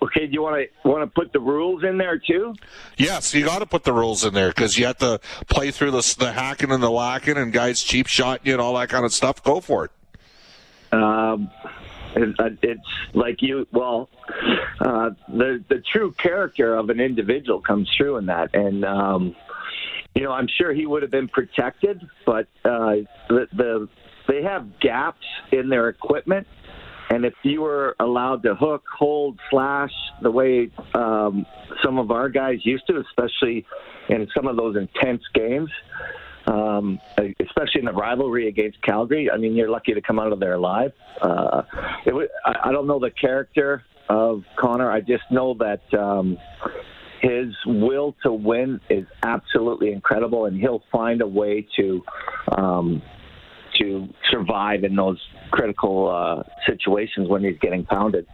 okay, 0.02 0.28
do 0.28 0.34
you 0.34 0.42
want 0.42 0.56
to 0.84 0.88
want 0.88 1.02
to 1.04 1.08
put 1.08 1.34
the 1.34 1.40
rules 1.40 1.84
in 1.84 1.98
there 1.98 2.18
too? 2.18 2.56
Yes, 2.98 3.34
you 3.34 3.46
got 3.46 3.60
to 3.60 3.66
put 3.66 3.84
the 3.84 3.94
rules 3.94 4.24
in 4.26 4.34
there 4.34 4.50
because 4.50 4.78
you 4.78 4.86
have 4.86 4.98
to 5.00 5.20
play 5.48 5.72
through 5.72 5.92
the, 5.92 6.16
the 6.20 6.32
hacking 6.32 6.72
and 6.72 6.82
the 6.82 6.92
whacking 6.92 7.38
and 7.38 7.52
guys 7.52 7.82
cheap 7.82 8.08
shot 8.08 8.42
you 8.44 8.54
and 8.54 8.62
all 8.62 8.76
that 8.76 8.90
kind 8.90 9.06
of 9.06 9.14
stuff. 9.14 9.44
Go 9.44 9.62
for 9.62 9.86
it. 9.86 9.92
Um, 10.92 11.52
uh, 12.16 12.50
it's 12.62 12.82
like 13.14 13.42
you. 13.42 13.68
Well, 13.72 14.10
uh, 14.80 15.12
the 15.28 15.64
the 15.70 15.84
true 15.92 16.12
character 16.14 16.76
of 16.76 16.90
an 16.90 17.00
individual 17.00 17.62
comes 17.62 17.90
through 17.96 18.18
in 18.18 18.26
that, 18.28 18.54
and 18.56 18.84
um, 18.84 19.36
you 20.16 20.24
know, 20.24 20.32
I'm 20.32 20.48
sure 20.48 20.74
he 20.74 20.86
would 20.86 21.02
have 21.02 21.12
been 21.12 21.28
protected, 21.28 22.02
but 22.26 22.48
uh, 22.66 22.96
the, 23.30 23.48
the 23.54 23.90
they 24.28 24.44
have 24.44 24.80
gaps 24.80 25.26
in 25.52 25.70
their 25.70 25.90
equipment 25.90 26.48
and 27.10 27.26
if 27.26 27.34
you 27.44 27.62
were 27.62 27.96
allowed 28.00 28.44
to 28.44 28.56
hook, 28.56 28.84
hold, 28.98 29.40
slash 29.50 29.92
the 30.22 30.30
way 30.30 30.70
um, 30.94 31.46
some 31.84 31.98
of 31.98 32.12
our 32.12 32.30
guys 32.30 32.58
used 32.64 32.86
to, 32.88 33.00
especially 33.00 33.66
in 34.10 34.28
some 34.36 34.48
of 34.48 34.58
those 34.58 34.76
intense 34.76 35.24
games, 35.34 35.70
um, 36.48 37.00
especially 37.40 37.80
in 37.80 37.86
the 37.86 37.94
rivalry 37.94 38.48
against 38.48 38.82
Calgary, 38.84 39.30
I 39.32 39.38
mean, 39.38 39.56
you're 39.56 39.70
lucky 39.70 39.94
to 39.94 40.02
come 40.02 40.20
out 40.20 40.32
of 40.32 40.40
there 40.40 40.54
alive. 40.54 40.92
Uh, 41.22 41.64
it, 42.06 42.32
I, 42.46 42.70
I 42.70 42.72
don't 42.72 42.88
know 42.88 43.00
the 43.00 43.12
character 43.12 43.84
of 44.08 44.44
Connor. 44.60 44.92
I 44.92 45.02
just 45.02 45.24
know 45.32 45.56
that 45.56 45.82
um, 45.98 46.38
his 47.22 47.54
will 47.66 48.16
to 48.24 48.32
win 48.32 48.82
is 48.90 49.06
absolutely 49.24 49.92
incredible, 49.92 50.46
and 50.46 50.60
he'll 50.60 50.84
find 50.92 51.22
a 51.22 51.28
way 51.28 51.68
to. 51.78 52.04
Um, 52.56 53.02
to 53.80 54.10
survive 54.30 54.84
in 54.84 54.96
those 54.96 55.20
critical 55.52 56.10
uh, 56.10 56.44
situations 56.66 57.28
when 57.28 57.44
he's 57.44 57.58
getting 57.60 57.86
pounded. 57.86 58.26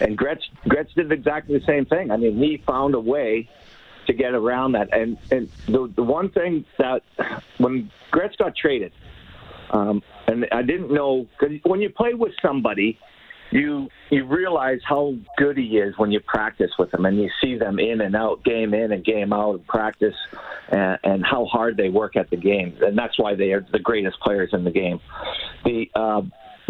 And 0.00 0.16
Gretz, 0.16 0.42
Gretz 0.68 0.92
did 0.94 1.10
exactly 1.12 1.58
the 1.58 1.64
same 1.64 1.84
thing. 1.86 2.10
I 2.10 2.16
mean, 2.16 2.38
he 2.38 2.62
found 2.66 2.94
a 2.94 3.00
way 3.00 3.48
to 4.06 4.12
get 4.12 4.34
around 4.34 4.72
that. 4.72 4.92
And, 4.92 5.18
and 5.30 5.48
the, 5.66 5.92
the 5.94 6.02
one 6.02 6.30
thing 6.30 6.64
that 6.78 7.02
when 7.58 7.90
Gretz 8.10 8.36
got 8.36 8.56
traded, 8.56 8.92
um, 9.70 10.02
and 10.26 10.46
I 10.52 10.62
didn't 10.62 10.92
know, 10.92 11.26
because 11.38 11.58
when 11.64 11.80
you 11.80 11.90
play 11.90 12.14
with 12.14 12.32
somebody– 12.42 12.98
you 13.50 13.88
you 14.10 14.24
realize 14.24 14.80
how 14.84 15.14
good 15.36 15.56
he 15.56 15.78
is 15.78 15.96
when 15.98 16.10
you 16.10 16.20
practice 16.20 16.70
with 16.78 16.92
him 16.92 17.04
and 17.04 17.20
you 17.20 17.28
see 17.42 17.56
them 17.56 17.78
in 17.78 18.00
and 18.00 18.14
out, 18.14 18.44
game 18.44 18.74
in 18.74 18.92
and 18.92 19.04
game 19.04 19.32
out, 19.32 19.56
and 19.56 19.66
practice, 19.66 20.14
and, 20.68 20.98
and 21.04 21.24
how 21.24 21.44
hard 21.46 21.76
they 21.76 21.88
work 21.88 22.16
at 22.16 22.30
the 22.30 22.36
game, 22.36 22.76
and 22.80 22.96
that's 22.96 23.18
why 23.18 23.34
they 23.34 23.52
are 23.52 23.64
the 23.72 23.78
greatest 23.78 24.18
players 24.20 24.50
in 24.52 24.64
the 24.64 24.70
game. 24.70 25.00
The 25.64 25.90
uh, 25.94 26.22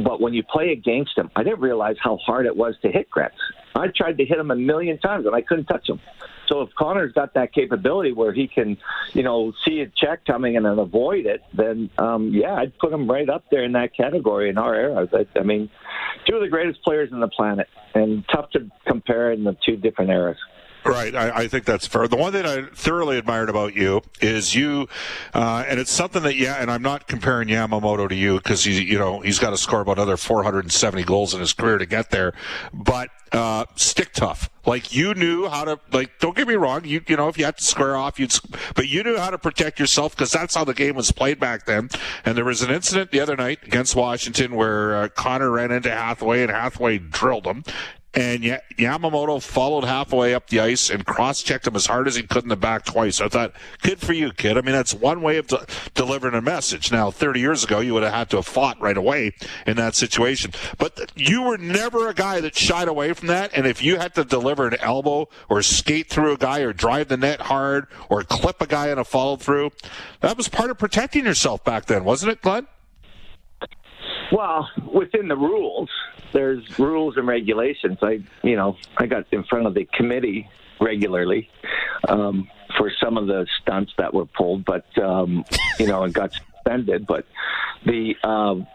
but 0.04 0.21
when 0.21 0.35
you 0.35 0.42
play 0.42 0.71
against 0.71 1.16
him, 1.16 1.30
I 1.37 1.42
didn't 1.42 1.61
realize 1.61 1.97
how 2.02 2.16
hard 2.16 2.47
it 2.47 2.57
was 2.57 2.75
to 2.83 2.90
hit 2.90 3.11
Gretz. 3.11 3.35
I 3.75 3.88
tried 3.88 4.19
to 4.19 4.25
hit 4.25 4.38
him 4.38 4.50
a 4.50 4.57
million 4.57 4.99
times 4.99 5.26
and 5.26 5.35
I 5.35 5.42
couldn't 5.42 5.66
touch 5.66 5.88
him. 5.88 6.00
So 6.49 6.62
if 6.62 6.75
Connor's 6.75 7.12
got 7.12 7.35
that 7.35 7.52
capability 7.52 8.12
where 8.12 8.33
he 8.33 8.49
can, 8.49 8.76
you 9.12 9.23
know, 9.23 9.52
see 9.64 9.80
a 9.80 9.87
check 9.87 10.25
coming 10.25 10.57
and 10.57 10.66
then 10.66 10.78
avoid 10.78 11.26
it, 11.26 11.42
then 11.54 11.90
um, 11.97 12.30
yeah, 12.35 12.54
I'd 12.54 12.76
put 12.78 12.92
him 12.92 13.09
right 13.09 13.28
up 13.28 13.45
there 13.50 13.62
in 13.62 13.73
that 13.73 13.97
category 13.97 14.49
in 14.50 14.59
our 14.59 14.75
era. 14.75 15.09
I, 15.12 15.38
I 15.38 15.42
mean, 15.45 15.71
two 16.26 16.35
of 16.35 16.42
the 16.42 16.49
greatest 16.49 16.83
players 16.83 17.12
on 17.12 17.21
the 17.21 17.28
planet, 17.28 17.69
and 17.95 18.25
tough 18.28 18.50
to 18.50 18.69
compare 18.87 19.33
in 19.33 19.45
the 19.45 19.57
two 19.64 19.76
different 19.76 20.11
eras. 20.11 20.38
Right, 20.84 21.14
I, 21.14 21.30
I, 21.42 21.49
think 21.49 21.66
that's 21.66 21.87
fair. 21.87 22.08
The 22.08 22.16
one 22.16 22.32
thing 22.32 22.46
I 22.46 22.62
thoroughly 22.75 23.18
admired 23.18 23.50
about 23.50 23.75
you 23.75 24.00
is 24.20 24.54
you, 24.54 24.88
uh, 25.34 25.64
and 25.68 25.78
it's 25.78 25.90
something 25.90 26.22
that 26.22 26.37
yeah, 26.37 26.56
and 26.60 26.70
I'm 26.70 26.82
not 26.82 27.06
comparing 27.06 27.49
Yamamoto 27.49 28.08
to 28.08 28.14
you 28.14 28.38
because 28.38 28.64
he, 28.64 28.82
you 28.82 28.99
know, 28.99 29.20
he's 29.20 29.38
got 29.38 29.50
to 29.50 29.58
score 29.58 29.82
about 29.82 29.99
another 29.99 30.16
470 30.16 31.02
goals 31.04 31.34
in 31.34 31.40
his 31.40 31.52
career 31.52 31.76
to 31.76 31.87
get 31.87 32.10
there, 32.10 32.32
but 32.72 33.10
uh, 33.32 33.64
stick 33.76 34.12
tough. 34.12 34.50
Like 34.66 34.92
you 34.94 35.14
knew 35.14 35.49
how 35.49 35.64
to 35.64 35.80
like. 35.92 36.18
Don't 36.18 36.37
get 36.37 36.46
me 36.46 36.54
wrong. 36.54 36.84
You 36.84 37.00
you 37.06 37.16
know 37.16 37.28
if 37.28 37.38
you 37.38 37.44
had 37.44 37.56
to 37.58 37.64
square 37.64 37.96
off, 37.96 38.18
you'd. 38.18 38.34
But 38.75 38.88
you 38.88 39.02
knew 39.02 39.16
how 39.16 39.30
to 39.30 39.38
protect 39.38 39.78
yourself 39.78 40.14
because 40.14 40.32
that's 40.32 40.54
how 40.54 40.64
the 40.64 40.75
game 40.75 40.96
was 40.96 41.12
played 41.12 41.38
back 41.38 41.64
then. 41.64 41.88
And 42.25 42.37
there 42.37 42.44
was 42.44 42.60
an 42.62 42.70
incident 42.70 43.10
the 43.10 43.20
other 43.20 43.37
night 43.37 43.60
against 43.62 43.96
Washington 43.96 44.54
where 44.54 44.96
uh, 44.96 45.08
Connor 45.08 45.50
ran 45.50 45.70
into 45.70 45.90
Hathaway 45.90 46.42
and 46.42 46.50
Hathaway 46.50 46.99
drilled 46.99 47.46
him 47.46 47.64
and 48.12 48.43
Yamamoto 48.43 49.40
followed 49.40 49.85
halfway 49.85 50.35
up 50.35 50.49
the 50.49 50.59
ice 50.59 50.90
and 50.90 51.07
cross-checked 51.07 51.67
him 51.67 51.76
as 51.76 51.87
hard 51.87 52.09
as 52.09 52.17
he 52.17 52.25
could 52.25 52.43
in 52.43 52.49
the 52.49 52.57
back 52.57 52.85
twice. 52.85 53.21
I 53.21 53.29
thought, 53.29 53.52
good 53.83 54.00
for 54.00 54.12
you, 54.12 54.33
kid. 54.33 54.59
I 54.59 54.62
mean, 54.62 54.75
that's 54.75 54.93
one 54.93 55.23
way 55.23 55.37
of 55.37 55.47
de- 55.47 55.64
delivering 55.95 56.35
a 56.35 56.43
message. 56.43 56.90
Now, 56.90 57.12
30 57.12 57.38
years 57.38 57.62
ago, 57.62 57.79
you 57.79 57.95
would 57.95 58.02
have 58.02 58.12
had 58.12 58.31
to 58.31 58.37
have 58.37 58.47
fought 58.47 58.81
right 58.81 58.97
away 58.97 59.33
in 59.64 59.76
that 59.76 59.95
situation. 59.95 60.52
But 60.76 61.12
you 61.14 61.43
were 61.43 61.57
never 61.57 62.09
a 62.09 62.14
guy 62.14 62.40
that 62.40 62.57
shied 62.57 62.88
away 62.88 63.12
from 63.12 63.29
that. 63.29 63.52
And 63.55 63.64
if 63.64 63.81
you 63.81 63.99
had 63.99 64.14
to 64.17 64.25
deliver 64.25 64.67
an 64.67 64.76
elbow 64.81 65.29
or 65.49 65.62
skate 65.62 66.11
through 66.11 66.33
a 66.33 66.37
guy 66.37 66.61
or 66.61 66.73
drive 66.73 67.09
the 67.09 67.17
net 67.17 67.43
hard 67.43 67.87
or 68.09 68.25
clip 68.25 68.61
a 68.61 68.67
guy 68.67 68.90
in 68.90 68.99
a 68.99 69.05
follow-through, 69.05 69.71
that 70.21 70.37
was 70.37 70.49
part 70.49 70.71
of 70.71 70.79
protecting 70.79 71.26
yourself 71.26 71.62
back 71.62 71.87
then, 71.87 72.05
wasn't 72.05 72.33
it, 72.33 72.43
Glenn? 72.43 72.67
Well, 74.33 74.69
within 74.93 75.29
the 75.29 75.37
rules, 75.37 75.90
there's 76.32 76.78
rules 76.78 77.16
and 77.16 77.26
regulations. 77.26 77.99
I, 78.02 78.20
you 78.42 78.56
know, 78.56 78.76
I 78.96 79.06
got 79.06 79.26
in 79.32 79.44
front 79.44 79.66
of 79.66 79.75
the 79.75 79.87
committee 79.92 80.49
regularly 80.80 81.50
um, 82.08 82.49
for 82.76 82.90
some 83.02 83.16
of 83.16 83.26
the 83.26 83.46
stunts 83.60 83.92
that 83.99 84.14
were 84.14 84.26
pulled, 84.26 84.64
but 84.64 84.87
um, 84.99 85.44
you 85.78 85.87
know, 85.87 86.02
and 86.02 86.14
got 86.14 86.32
suspended. 86.32 87.06
But 87.06 87.26
the 87.84 88.14
um, 88.25 88.66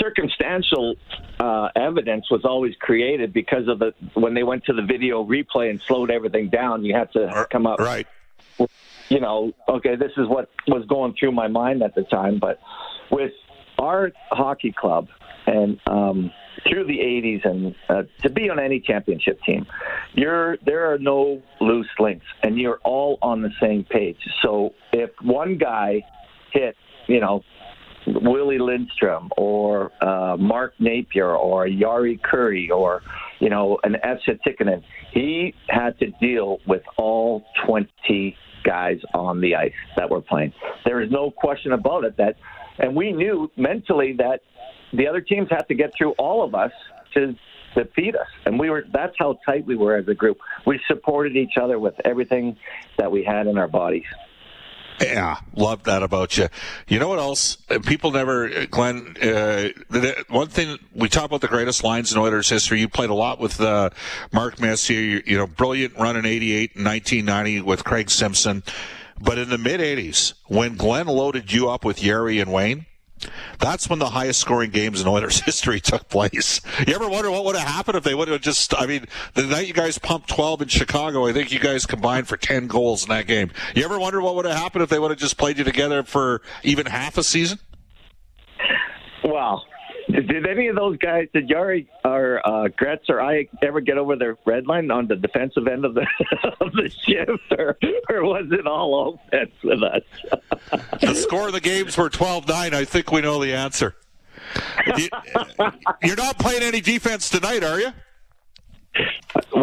circumstantial 0.00 0.96
uh, 1.38 1.68
evidence 1.76 2.30
was 2.30 2.44
always 2.44 2.74
created 2.80 3.32
because 3.32 3.68
of 3.68 3.78
the 3.78 3.94
when 4.14 4.34
they 4.34 4.42
went 4.42 4.64
to 4.64 4.72
the 4.72 4.82
video 4.82 5.24
replay 5.24 5.70
and 5.70 5.80
slowed 5.82 6.10
everything 6.10 6.48
down. 6.48 6.84
You 6.84 6.94
had 6.94 7.12
to 7.12 7.46
come 7.50 7.66
up 7.66 7.78
right. 7.78 8.06
You 9.10 9.20
know, 9.20 9.52
okay, 9.68 9.96
this 9.96 10.12
is 10.16 10.26
what 10.28 10.48
was 10.66 10.86
going 10.86 11.14
through 11.18 11.32
my 11.32 11.48
mind 11.48 11.82
at 11.82 11.94
the 11.94 12.04
time, 12.04 12.38
but 12.38 12.58
with 13.10 13.32
our 13.78 14.12
hockey 14.30 14.72
club 14.72 15.08
and 15.46 15.78
um, 15.86 16.32
through 16.68 16.86
the 16.86 16.98
80s 16.98 17.44
and 17.44 17.74
uh, 17.88 18.02
to 18.22 18.30
be 18.30 18.50
on 18.50 18.58
any 18.58 18.80
championship 18.80 19.40
team, 19.42 19.66
you're 20.14 20.56
there 20.64 20.92
are 20.92 20.98
no 20.98 21.42
loose 21.60 21.88
links 21.98 22.26
and 22.42 22.58
you're 22.58 22.80
all 22.84 23.18
on 23.22 23.42
the 23.42 23.50
same 23.60 23.84
page. 23.84 24.18
So 24.42 24.74
if 24.92 25.10
one 25.22 25.58
guy 25.58 26.02
hit, 26.52 26.76
you 27.06 27.20
know, 27.20 27.42
Willie 28.06 28.58
Lindstrom 28.58 29.30
or 29.36 29.90
uh, 30.02 30.36
Mark 30.36 30.74
Napier 30.78 31.34
or 31.34 31.66
Jari 31.66 32.20
Kurri 32.20 32.70
or 32.70 33.02
you 33.40 33.48
know 33.48 33.78
an 33.82 33.96
Esa 33.96 34.38
Tikkanen, 34.46 34.82
he 35.12 35.54
had 35.68 35.98
to 35.98 36.10
deal 36.20 36.58
with 36.66 36.82
all 36.98 37.44
20 37.66 38.36
guys 38.64 38.98
on 39.14 39.40
the 39.40 39.54
ice 39.54 39.72
that 39.96 40.10
were 40.10 40.22
playing. 40.22 40.52
There 40.84 41.00
is 41.00 41.10
no 41.10 41.30
question 41.30 41.72
about 41.72 42.04
it 42.04 42.16
that 42.16 42.36
and 42.78 42.94
we 42.96 43.12
knew 43.12 43.50
mentally 43.56 44.14
that 44.18 44.40
the 44.96 45.08
other 45.08 45.20
teams 45.20 45.48
had 45.50 45.62
to 45.68 45.74
get 45.74 45.92
through 45.96 46.12
all 46.12 46.42
of 46.42 46.54
us 46.54 46.72
to 47.14 47.34
defeat 47.74 48.14
us. 48.14 48.28
And 48.46 48.58
we 48.58 48.70
were 48.70 48.84
that's 48.92 49.14
how 49.18 49.38
tight 49.44 49.66
we 49.66 49.76
were 49.76 49.96
as 49.96 50.08
a 50.08 50.14
group. 50.14 50.38
We 50.66 50.80
supported 50.86 51.36
each 51.36 51.56
other 51.60 51.78
with 51.78 51.94
everything 52.04 52.56
that 52.98 53.10
we 53.10 53.24
had 53.24 53.46
in 53.46 53.58
our 53.58 53.68
bodies. 53.68 54.04
Yeah, 55.00 55.38
love 55.56 55.82
that 55.84 56.04
about 56.04 56.36
you. 56.36 56.48
You 56.86 57.00
know 57.00 57.08
what 57.08 57.18
else? 57.18 57.56
People 57.84 58.12
never, 58.12 58.66
Glenn. 58.66 59.16
Uh, 59.20 59.70
one 60.28 60.46
thing 60.46 60.78
we 60.94 61.08
talk 61.08 61.24
about 61.24 61.40
the 61.40 61.48
greatest 61.48 61.82
lines 61.82 62.12
in 62.12 62.18
Oilers 62.18 62.48
history. 62.48 62.78
You 62.78 62.88
played 62.88 63.10
a 63.10 63.14
lot 63.14 63.40
with 63.40 63.60
uh, 63.60 63.90
Mark 64.32 64.60
Messier. 64.60 65.00
You, 65.00 65.22
you 65.26 65.36
know, 65.36 65.48
brilliant 65.48 65.96
run 65.96 66.16
in 66.16 66.24
'88 66.24 66.76
and 66.76 66.84
1990 66.84 67.62
with 67.62 67.82
Craig 67.82 68.08
Simpson. 68.08 68.62
But 69.20 69.38
in 69.38 69.48
the 69.48 69.58
mid 69.58 69.80
80s, 69.80 70.34
when 70.46 70.76
Glenn 70.76 71.06
loaded 71.06 71.52
you 71.52 71.70
up 71.70 71.84
with 71.84 71.98
Jari 71.98 72.40
and 72.40 72.52
Wayne, 72.52 72.86
That's 73.58 73.88
when 73.88 73.98
the 73.98 74.10
highest 74.10 74.40
scoring 74.40 74.70
games 74.70 75.00
in 75.00 75.08
Oilers 75.08 75.40
history 75.44 75.80
took 75.80 76.08
place. 76.08 76.60
You 76.86 76.94
ever 76.94 77.08
wonder 77.08 77.30
what 77.30 77.44
would 77.44 77.56
have 77.56 77.68
happened 77.68 77.96
if 77.96 78.04
they 78.04 78.14
would 78.14 78.28
have 78.28 78.40
just, 78.40 78.74
I 78.74 78.86
mean, 78.86 79.06
the 79.34 79.42
night 79.42 79.66
you 79.66 79.74
guys 79.74 79.98
pumped 79.98 80.28
12 80.28 80.62
in 80.62 80.68
Chicago, 80.68 81.26
I 81.26 81.32
think 81.32 81.52
you 81.52 81.58
guys 81.58 81.86
combined 81.86 82.28
for 82.28 82.36
10 82.36 82.66
goals 82.66 83.04
in 83.04 83.10
that 83.10 83.26
game. 83.26 83.50
You 83.74 83.84
ever 83.84 83.98
wonder 83.98 84.20
what 84.20 84.34
would 84.36 84.44
have 84.44 84.56
happened 84.56 84.82
if 84.82 84.90
they 84.90 84.98
would 84.98 85.10
have 85.10 85.20
just 85.20 85.36
played 85.36 85.58
you 85.58 85.64
together 85.64 86.02
for 86.02 86.42
even 86.62 86.86
half 86.86 87.18
a 87.18 87.22
season? 87.22 87.58
Well, 89.24 89.64
did 90.08 90.46
any 90.46 90.68
of 90.68 90.76
those 90.76 90.96
guys, 90.98 91.28
did 91.32 91.48
Jari 91.48 91.86
or 92.04 92.46
uh, 92.46 92.68
Gretz 92.68 93.08
or 93.08 93.20
I 93.20 93.48
ever 93.62 93.80
get 93.80 93.98
over 93.98 94.16
the 94.16 94.36
red 94.44 94.66
line 94.66 94.90
on 94.90 95.06
the 95.06 95.16
defensive 95.16 95.66
end 95.66 95.84
of 95.84 95.94
the 95.94 96.06
of 96.60 96.72
the 96.72 96.90
shift, 96.90 97.52
or, 97.58 97.78
or 98.08 98.24
was 98.24 98.46
it 98.50 98.66
all 98.66 99.20
offense 99.28 99.52
with 99.62 99.82
us? 99.82 100.02
the 101.00 101.14
score 101.14 101.48
of 101.48 101.52
the 101.52 101.60
games 101.60 101.96
were 101.96 102.10
12 102.10 102.48
9. 102.48 102.74
I 102.74 102.84
think 102.84 103.10
we 103.12 103.20
know 103.20 103.42
the 103.42 103.54
answer. 103.54 103.94
You, 104.96 105.08
you're 106.02 106.16
not 106.16 106.38
playing 106.38 106.62
any 106.62 106.80
defense 106.80 107.30
tonight, 107.30 107.64
are 107.64 107.80
you? 107.80 107.92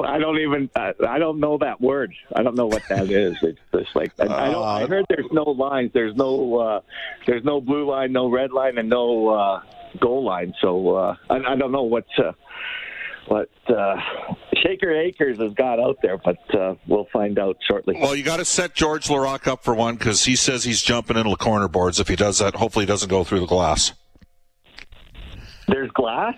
I 0.03 0.17
don't 0.19 0.39
even. 0.39 0.69
I, 0.75 0.93
I 1.07 1.19
don't 1.19 1.39
know 1.39 1.57
that 1.59 1.81
word. 1.81 2.13
I 2.35 2.43
don't 2.43 2.55
know 2.55 2.67
what 2.67 2.83
that 2.89 3.09
is. 3.09 3.37
It's 3.41 3.59
just 3.73 3.95
like 3.95 4.11
I, 4.19 4.23
I, 4.23 4.51
don't, 4.51 4.63
I 4.63 4.85
heard. 4.87 5.05
There's 5.09 5.31
no 5.31 5.43
lines. 5.43 5.91
There's 5.93 6.15
no. 6.15 6.57
Uh, 6.59 6.81
there's 7.25 7.43
no 7.43 7.61
blue 7.61 7.89
line, 7.89 8.11
no 8.11 8.29
red 8.29 8.51
line, 8.51 8.77
and 8.77 8.89
no 8.89 9.29
uh, 9.29 9.61
goal 9.99 10.23
line. 10.23 10.53
So 10.61 10.95
uh, 10.95 11.15
I, 11.29 11.37
I 11.37 11.55
don't 11.55 11.71
know 11.71 11.83
what. 11.83 12.05
Uh, 12.17 12.33
what 13.27 13.49
uh, 13.69 13.95
Shaker 14.61 14.91
Acres 14.91 15.37
has 15.37 15.53
got 15.53 15.79
out 15.79 15.97
there, 16.01 16.17
but 16.17 16.37
uh, 16.53 16.75
we'll 16.87 17.07
find 17.13 17.39
out 17.39 17.55
shortly. 17.65 17.95
Well, 17.99 18.15
you 18.15 18.23
got 18.23 18.37
to 18.37 18.45
set 18.45 18.73
George 18.73 19.07
Laraque 19.07 19.47
up 19.47 19.63
for 19.63 19.73
one 19.73 19.95
because 19.95 20.25
he 20.25 20.35
says 20.35 20.63
he's 20.63 20.81
jumping 20.81 21.17
into 21.17 21.29
the 21.29 21.37
corner 21.37 21.67
boards. 21.67 21.99
If 21.99 22.07
he 22.07 22.15
does 22.15 22.39
that, 22.39 22.55
hopefully 22.55 22.83
he 22.83 22.87
doesn't 22.87 23.09
go 23.09 23.23
through 23.23 23.41
the 23.41 23.45
glass. 23.45 23.93
There's 25.67 25.91
glass. 25.91 26.35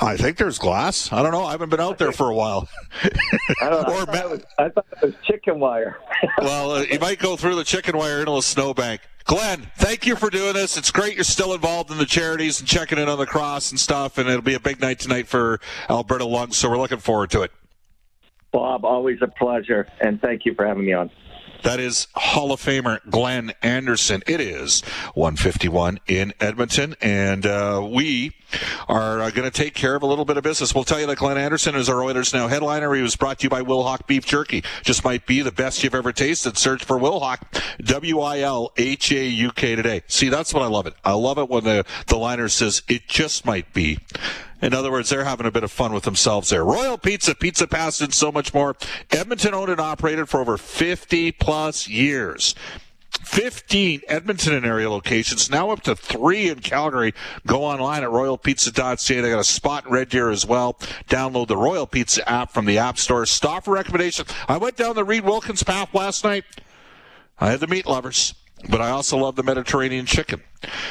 I 0.00 0.16
think 0.16 0.36
there's 0.36 0.58
glass. 0.58 1.12
I 1.12 1.22
don't 1.22 1.32
know. 1.32 1.44
I 1.44 1.52
haven't 1.52 1.68
been 1.68 1.80
out 1.80 1.98
there 1.98 2.12
for 2.12 2.30
a 2.30 2.34
while. 2.34 2.68
I, 3.02 3.08
know, 3.70 3.80
I, 3.80 4.04
thought, 4.04 4.14
it 4.14 4.30
was, 4.30 4.40
I 4.58 4.68
thought 4.68 4.86
it 4.90 5.06
was 5.06 5.14
chicken 5.24 5.60
wire. 5.60 5.98
well, 6.38 6.72
uh, 6.72 6.82
you 6.82 6.98
might 6.98 7.18
go 7.18 7.36
through 7.36 7.56
the 7.56 7.64
chicken 7.64 7.96
wire 7.96 8.20
into 8.20 8.36
a 8.36 8.42
snowbank. 8.42 9.00
Glenn, 9.24 9.70
thank 9.76 10.04
you 10.06 10.16
for 10.16 10.28
doing 10.28 10.52
this. 10.52 10.76
It's 10.76 10.90
great 10.90 11.14
you're 11.14 11.24
still 11.24 11.54
involved 11.54 11.90
in 11.90 11.96
the 11.96 12.06
charities 12.06 12.60
and 12.60 12.68
checking 12.68 12.98
in 12.98 13.08
on 13.08 13.18
the 13.18 13.26
cross 13.26 13.70
and 13.70 13.80
stuff, 13.80 14.18
and 14.18 14.28
it'll 14.28 14.42
be 14.42 14.54
a 14.54 14.60
big 14.60 14.80
night 14.80 14.98
tonight 14.98 15.28
for 15.28 15.60
Alberta 15.88 16.26
Lungs, 16.26 16.58
so 16.58 16.68
we're 16.68 16.76
looking 16.76 16.98
forward 16.98 17.30
to 17.30 17.42
it. 17.42 17.50
Bob, 18.52 18.84
always 18.84 19.18
a 19.22 19.26
pleasure, 19.26 19.88
and 20.00 20.20
thank 20.20 20.44
you 20.44 20.54
for 20.54 20.66
having 20.66 20.84
me 20.84 20.92
on. 20.92 21.10
That 21.64 21.80
is 21.80 22.06
Hall 22.14 22.52
of 22.52 22.60
Famer 22.60 23.00
Glenn 23.08 23.54
Anderson. 23.62 24.22
It 24.26 24.38
is 24.38 24.82
151 25.14 25.98
in 26.06 26.34
Edmonton, 26.38 26.94
and 27.00 27.46
uh, 27.46 27.88
we 27.90 28.32
are 28.86 29.22
uh, 29.22 29.30
going 29.30 29.50
to 29.50 29.62
take 29.62 29.72
care 29.72 29.94
of 29.94 30.02
a 30.02 30.06
little 30.06 30.26
bit 30.26 30.36
of 30.36 30.44
business. 30.44 30.74
We'll 30.74 30.84
tell 30.84 31.00
you 31.00 31.06
that 31.06 31.16
Glenn 31.16 31.38
Anderson 31.38 31.74
is 31.74 31.88
our 31.88 32.04
Oilers 32.04 32.34
Now 32.34 32.48
headliner. 32.48 32.92
He 32.92 33.00
was 33.00 33.16
brought 33.16 33.38
to 33.38 33.44
you 33.44 33.48
by 33.48 33.62
Wilhauk 33.62 34.06
Beef 34.06 34.26
Jerky. 34.26 34.62
Just 34.82 35.04
might 35.04 35.24
be 35.26 35.40
the 35.40 35.52
best 35.52 35.82
you've 35.82 35.94
ever 35.94 36.12
tasted. 36.12 36.58
Search 36.58 36.84
for 36.84 36.98
Wilhauk, 36.98 37.40
W-I-L-H-A-U-K 37.82 39.74
today. 39.74 40.02
See, 40.06 40.28
that's 40.28 40.52
what 40.52 40.62
I 40.62 40.66
love 40.66 40.86
it. 40.86 40.92
I 41.02 41.14
love 41.14 41.38
it 41.38 41.48
when 41.48 41.64
the, 41.64 41.86
the 42.08 42.18
liner 42.18 42.50
says, 42.50 42.82
it 42.88 43.08
just 43.08 43.46
might 43.46 43.72
be. 43.72 43.98
In 44.62 44.72
other 44.72 44.90
words, 44.90 45.10
they're 45.10 45.24
having 45.24 45.46
a 45.46 45.50
bit 45.50 45.64
of 45.64 45.72
fun 45.72 45.92
with 45.92 46.04
themselves 46.04 46.50
there. 46.50 46.64
Royal 46.64 46.96
Pizza, 46.96 47.34
Pizza 47.34 47.66
Pasta, 47.66 48.04
and 48.04 48.14
so 48.14 48.32
much 48.32 48.54
more. 48.54 48.76
Edmonton 49.10 49.54
owned 49.54 49.70
and 49.70 49.80
operated 49.80 50.28
for 50.28 50.40
over 50.40 50.56
50 50.56 51.32
plus 51.32 51.88
years. 51.88 52.54
15 53.22 54.02
Edmonton 54.08 54.54
and 54.54 54.66
area 54.66 54.90
locations, 54.90 55.50
now 55.50 55.70
up 55.70 55.80
to 55.82 55.96
three 55.96 56.48
in 56.48 56.60
Calgary. 56.60 57.14
Go 57.46 57.64
online 57.64 58.02
at 58.02 58.10
royalpizza.ca. 58.10 59.20
They 59.20 59.30
got 59.30 59.38
a 59.38 59.44
spot 59.44 59.86
in 59.86 59.92
Red 59.92 60.08
Deer 60.08 60.30
as 60.30 60.46
well. 60.46 60.74
Download 61.08 61.46
the 61.46 61.56
Royal 61.56 61.86
Pizza 61.86 62.28
app 62.28 62.50
from 62.50 62.66
the 62.66 62.78
App 62.78 62.98
Store. 62.98 63.24
Stop 63.26 63.64
for 63.64 63.74
recommendations. 63.74 64.28
I 64.48 64.56
went 64.56 64.76
down 64.76 64.94
the 64.94 65.04
Reid 65.04 65.24
Wilkins 65.24 65.62
path 65.62 65.94
last 65.94 66.24
night. 66.24 66.44
I 67.38 67.50
had 67.50 67.60
the 67.60 67.66
meat 67.66 67.86
lovers 67.86 68.34
but 68.68 68.80
I 68.80 68.90
also 68.90 69.16
love 69.16 69.36
the 69.36 69.42
Mediterranean 69.42 70.06
chicken. 70.06 70.42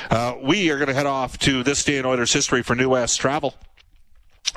Uh, 0.09 0.35
we 0.41 0.69
are 0.69 0.77
going 0.77 0.87
to 0.87 0.93
head 0.93 1.05
off 1.05 1.37
to 1.39 1.63
this 1.63 1.83
day 1.83 1.97
in 1.97 2.05
Oilers 2.05 2.33
history 2.33 2.61
for 2.61 2.75
New 2.75 2.89
West 2.89 3.19
Travel. 3.19 3.55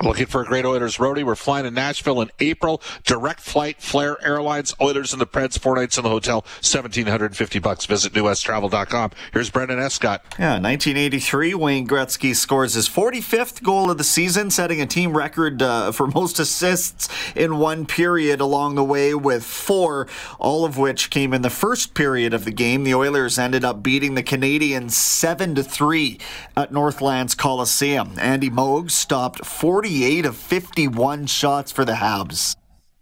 Looking 0.03 0.27
for 0.27 0.41
a 0.41 0.45
great 0.45 0.63
Oilers 0.63 0.97
roadie. 0.97 1.23
We're 1.23 1.33
flying 1.33 1.63
to 1.63 1.71
Nashville 1.71 2.21
in 2.21 2.29
April. 2.39 2.83
Direct 3.03 3.39
flight, 3.39 3.81
Flair 3.81 4.23
Airlines, 4.23 4.75
Oilers 4.79 5.11
and 5.11 5.19
the 5.19 5.25
Preds, 5.25 5.57
four 5.57 5.75
nights 5.75 5.97
in 5.97 6.03
the 6.03 6.09
hotel, 6.09 6.41
1750 6.61 7.57
bucks. 7.57 7.87
Visit 7.87 8.13
newwesttravel.com. 8.13 9.11
Here's 9.33 9.49
Brendan 9.49 9.79
Escott. 9.79 10.23
Yeah, 10.37 10.59
1983, 10.59 11.55
Wayne 11.55 11.87
Gretzky 11.87 12.35
scores 12.35 12.75
his 12.75 12.87
45th 12.87 13.63
goal 13.63 13.89
of 13.89 13.97
the 13.97 14.03
season, 14.03 14.51
setting 14.51 14.79
a 14.81 14.85
team 14.85 15.17
record 15.17 15.63
uh, 15.63 15.91
for 15.91 16.05
most 16.05 16.37
assists 16.37 17.09
in 17.35 17.57
one 17.57 17.87
period 17.87 18.39
along 18.39 18.75
the 18.75 18.83
way 18.83 19.15
with 19.15 19.43
four, 19.43 20.07
all 20.37 20.63
of 20.63 20.77
which 20.77 21.09
came 21.09 21.33
in 21.33 21.41
the 21.41 21.49
first 21.49 21.95
period 21.95 22.35
of 22.35 22.45
the 22.45 22.51
game. 22.51 22.83
The 22.83 22.93
Oilers 22.93 23.39
ended 23.39 23.65
up 23.65 23.81
beating 23.81 24.13
the 24.13 24.21
Canadians 24.21 24.95
7 24.95 25.55
to 25.55 25.63
3 25.63 26.19
at 26.55 26.71
Northlands 26.71 27.33
Coliseum. 27.33 28.13
Andy 28.19 28.51
Moog 28.51 28.91
stopped 28.91 29.43
40 29.43 29.86
48 29.87 30.25
of 30.25 30.35
51 30.35 31.27
shots 31.27 31.71
for 31.71 31.85
the 31.85 31.93
Habs. 31.93 32.57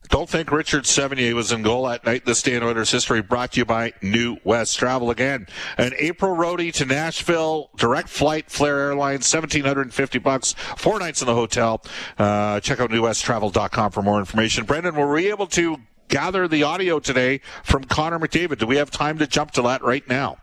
Don't 0.10 0.30
think 0.30 0.52
Richard 0.52 0.84
Sevigny 0.84 1.34
was 1.34 1.52
in 1.52 1.64
goal 1.64 1.88
that 1.88 2.06
night. 2.06 2.26
This 2.26 2.44
day 2.44 2.54
in 2.54 2.62
Oilers 2.62 2.92
history 2.92 3.24
brought 3.24 3.54
to 3.54 3.62
you 3.62 3.66
by 3.66 3.94
New 4.04 4.38
West 4.44 4.78
Travel 4.78 5.10
again. 5.10 5.48
An 5.80 5.94
April 5.98 6.36
roadie 6.36 6.72
to 6.74 6.86
Nashville, 6.86 7.72
direct 7.76 8.08
flight, 8.08 8.52
Flair 8.52 8.78
Airlines, 8.82 9.34
1750 9.34 10.20
bucks, 10.20 10.54
four 10.78 11.00
nights 11.00 11.22
in 11.24 11.26
the 11.26 11.34
hotel. 11.34 11.82
Uh, 12.20 12.60
check 12.60 12.80
out 12.80 12.92
newwesttravel.com 12.92 13.92
for 13.92 14.04
more 14.04 14.20
information. 14.20 14.66
Brendan, 14.66 14.94
were 14.94 15.12
we 15.12 15.32
able 15.32 15.48
to 15.48 15.78
gather 16.08 16.48
the 16.48 16.62
audio 16.62 17.00
today 17.00 17.42
from 17.64 17.86
Connor 17.86 18.20
McDavid? 18.20 18.60
Do 18.60 18.68
we 18.68 18.76
have 18.76 18.92
time 18.92 19.18
to 19.18 19.26
jump 19.26 19.50
to 19.54 19.64
that 19.64 19.82
right 19.82 20.08
now? 20.08 20.38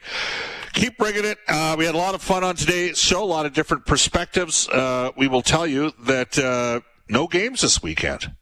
Keep 0.72 0.96
bringing 0.96 1.24
it. 1.24 1.36
Uh, 1.46 1.74
we 1.78 1.84
had 1.84 1.94
a 1.94 1.98
lot 1.98 2.14
of 2.14 2.22
fun 2.22 2.42
on 2.42 2.56
today's 2.56 2.98
show, 2.98 3.22
a 3.22 3.24
lot 3.24 3.44
of 3.44 3.52
different 3.52 3.84
perspectives. 3.84 4.66
Uh, 4.68 5.10
we 5.16 5.28
will 5.28 5.42
tell 5.42 5.66
you 5.66 5.92
that 6.00 6.38
uh, 6.38 6.80
no 7.08 7.26
games 7.26 7.60
this 7.60 7.82
weekend 7.82 8.32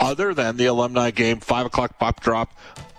other 0.00 0.34
than 0.34 0.56
the 0.56 0.66
alumni 0.66 1.10
game, 1.10 1.40
5 1.40 1.66
o'clock 1.66 1.98
pop 1.98 2.20
drop 2.20 2.50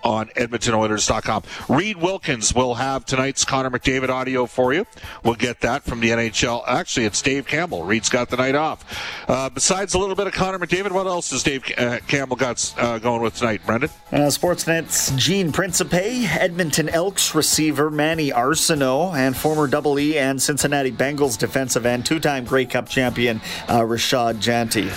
on 0.03 0.27
EdmontonOilers.com. 0.29 1.43
Reid 1.67 1.97
Wilkins 1.97 2.53
will 2.53 2.75
have 2.75 3.05
tonight's 3.05 3.43
Connor 3.43 3.69
McDavid 3.69 4.09
audio 4.09 4.45
for 4.45 4.73
you. 4.73 4.85
We'll 5.23 5.35
get 5.35 5.61
that 5.61 5.83
from 5.83 5.99
the 5.99 6.09
NHL. 6.09 6.63
Actually, 6.67 7.07
it's 7.07 7.21
Dave 7.21 7.45
Campbell. 7.47 7.83
Reid's 7.83 8.09
got 8.09 8.29
the 8.29 8.37
night 8.37 8.55
off. 8.55 8.85
Uh, 9.27 9.49
besides 9.49 9.93
a 9.93 9.99
little 9.99 10.15
bit 10.15 10.27
of 10.27 10.33
Connor 10.33 10.59
McDavid, 10.59 10.91
what 10.91 11.07
else 11.07 11.31
has 11.31 11.43
Dave 11.43 11.63
uh, 11.77 11.99
Campbell 12.07 12.37
got 12.37 12.73
uh, 12.77 12.99
going 12.99 13.21
with 13.21 13.35
tonight, 13.35 13.61
Brendan? 13.65 13.89
Uh, 14.11 14.27
Sportsnet's 14.27 15.11
Gene 15.17 15.51
Principe, 15.51 16.25
Edmonton 16.25 16.89
Elks 16.89 17.35
receiver 17.35 17.89
Manny 17.89 18.31
Arceneaux, 18.31 19.13
and 19.15 19.35
former 19.35 19.67
Double 19.67 19.99
E 19.99 20.17
and 20.17 20.41
Cincinnati 20.41 20.91
Bengals 20.91 21.37
defensive 21.37 21.85
end, 21.85 22.05
two-time 22.05 22.45
Grey 22.45 22.65
Cup 22.65 22.87
champion 22.87 23.41
uh, 23.67 23.81
Rashad 23.81 24.39
Jeanty. 24.39 24.89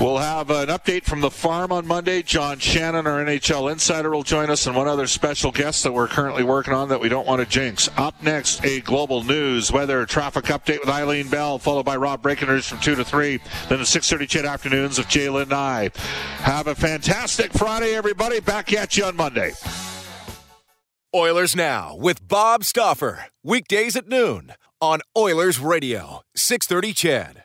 We'll 0.00 0.18
have 0.18 0.50
an 0.50 0.68
update 0.68 1.04
from 1.04 1.20
the 1.20 1.30
farm 1.30 1.70
on 1.70 1.86
Monday. 1.86 2.22
John 2.22 2.58
Shannon, 2.58 3.06
our 3.06 3.24
NHL 3.24 3.70
insider, 3.70 4.10
will 4.10 4.24
join 4.24 4.50
us, 4.50 4.66
and 4.66 4.74
one 4.74 4.88
other 4.88 5.06
special 5.06 5.52
guest 5.52 5.84
that 5.84 5.92
we're 5.92 6.08
currently 6.08 6.42
working 6.42 6.74
on 6.74 6.88
that 6.88 7.00
we 7.00 7.08
don't 7.08 7.26
want 7.26 7.40
to 7.40 7.46
jinx. 7.46 7.88
Up 7.96 8.20
next, 8.20 8.64
a 8.64 8.80
global 8.80 9.22
news 9.22 9.70
weather 9.70 10.04
traffic 10.04 10.46
update 10.46 10.80
with 10.80 10.88
Eileen 10.88 11.28
Bell, 11.28 11.58
followed 11.58 11.84
by 11.84 11.96
Rob 11.96 12.22
Breckenridge 12.22 12.66
from 12.66 12.80
2 12.80 12.96
to 12.96 13.04
3. 13.04 13.36
Then 13.68 13.78
the 13.78 13.84
6.30 13.84 14.28
chat 14.28 14.44
afternoons 14.44 14.98
of 14.98 15.06
Jalen 15.06 15.42
and 15.42 15.52
I. 15.52 15.90
Have 16.38 16.66
a 16.66 16.74
fantastic 16.74 17.52
Friday, 17.52 17.94
everybody. 17.94 18.40
Back 18.40 18.72
at 18.72 18.96
you 18.96 19.04
on 19.04 19.14
Monday. 19.14 19.52
Oilers 21.14 21.54
Now 21.54 21.94
with 21.94 22.26
Bob 22.26 22.64
Stauffer. 22.64 23.26
Weekdays 23.44 23.94
at 23.94 24.08
noon 24.08 24.54
on 24.80 25.00
Oilers 25.16 25.60
Radio, 25.60 26.22
630 26.34 26.92
CHED. 26.92 27.43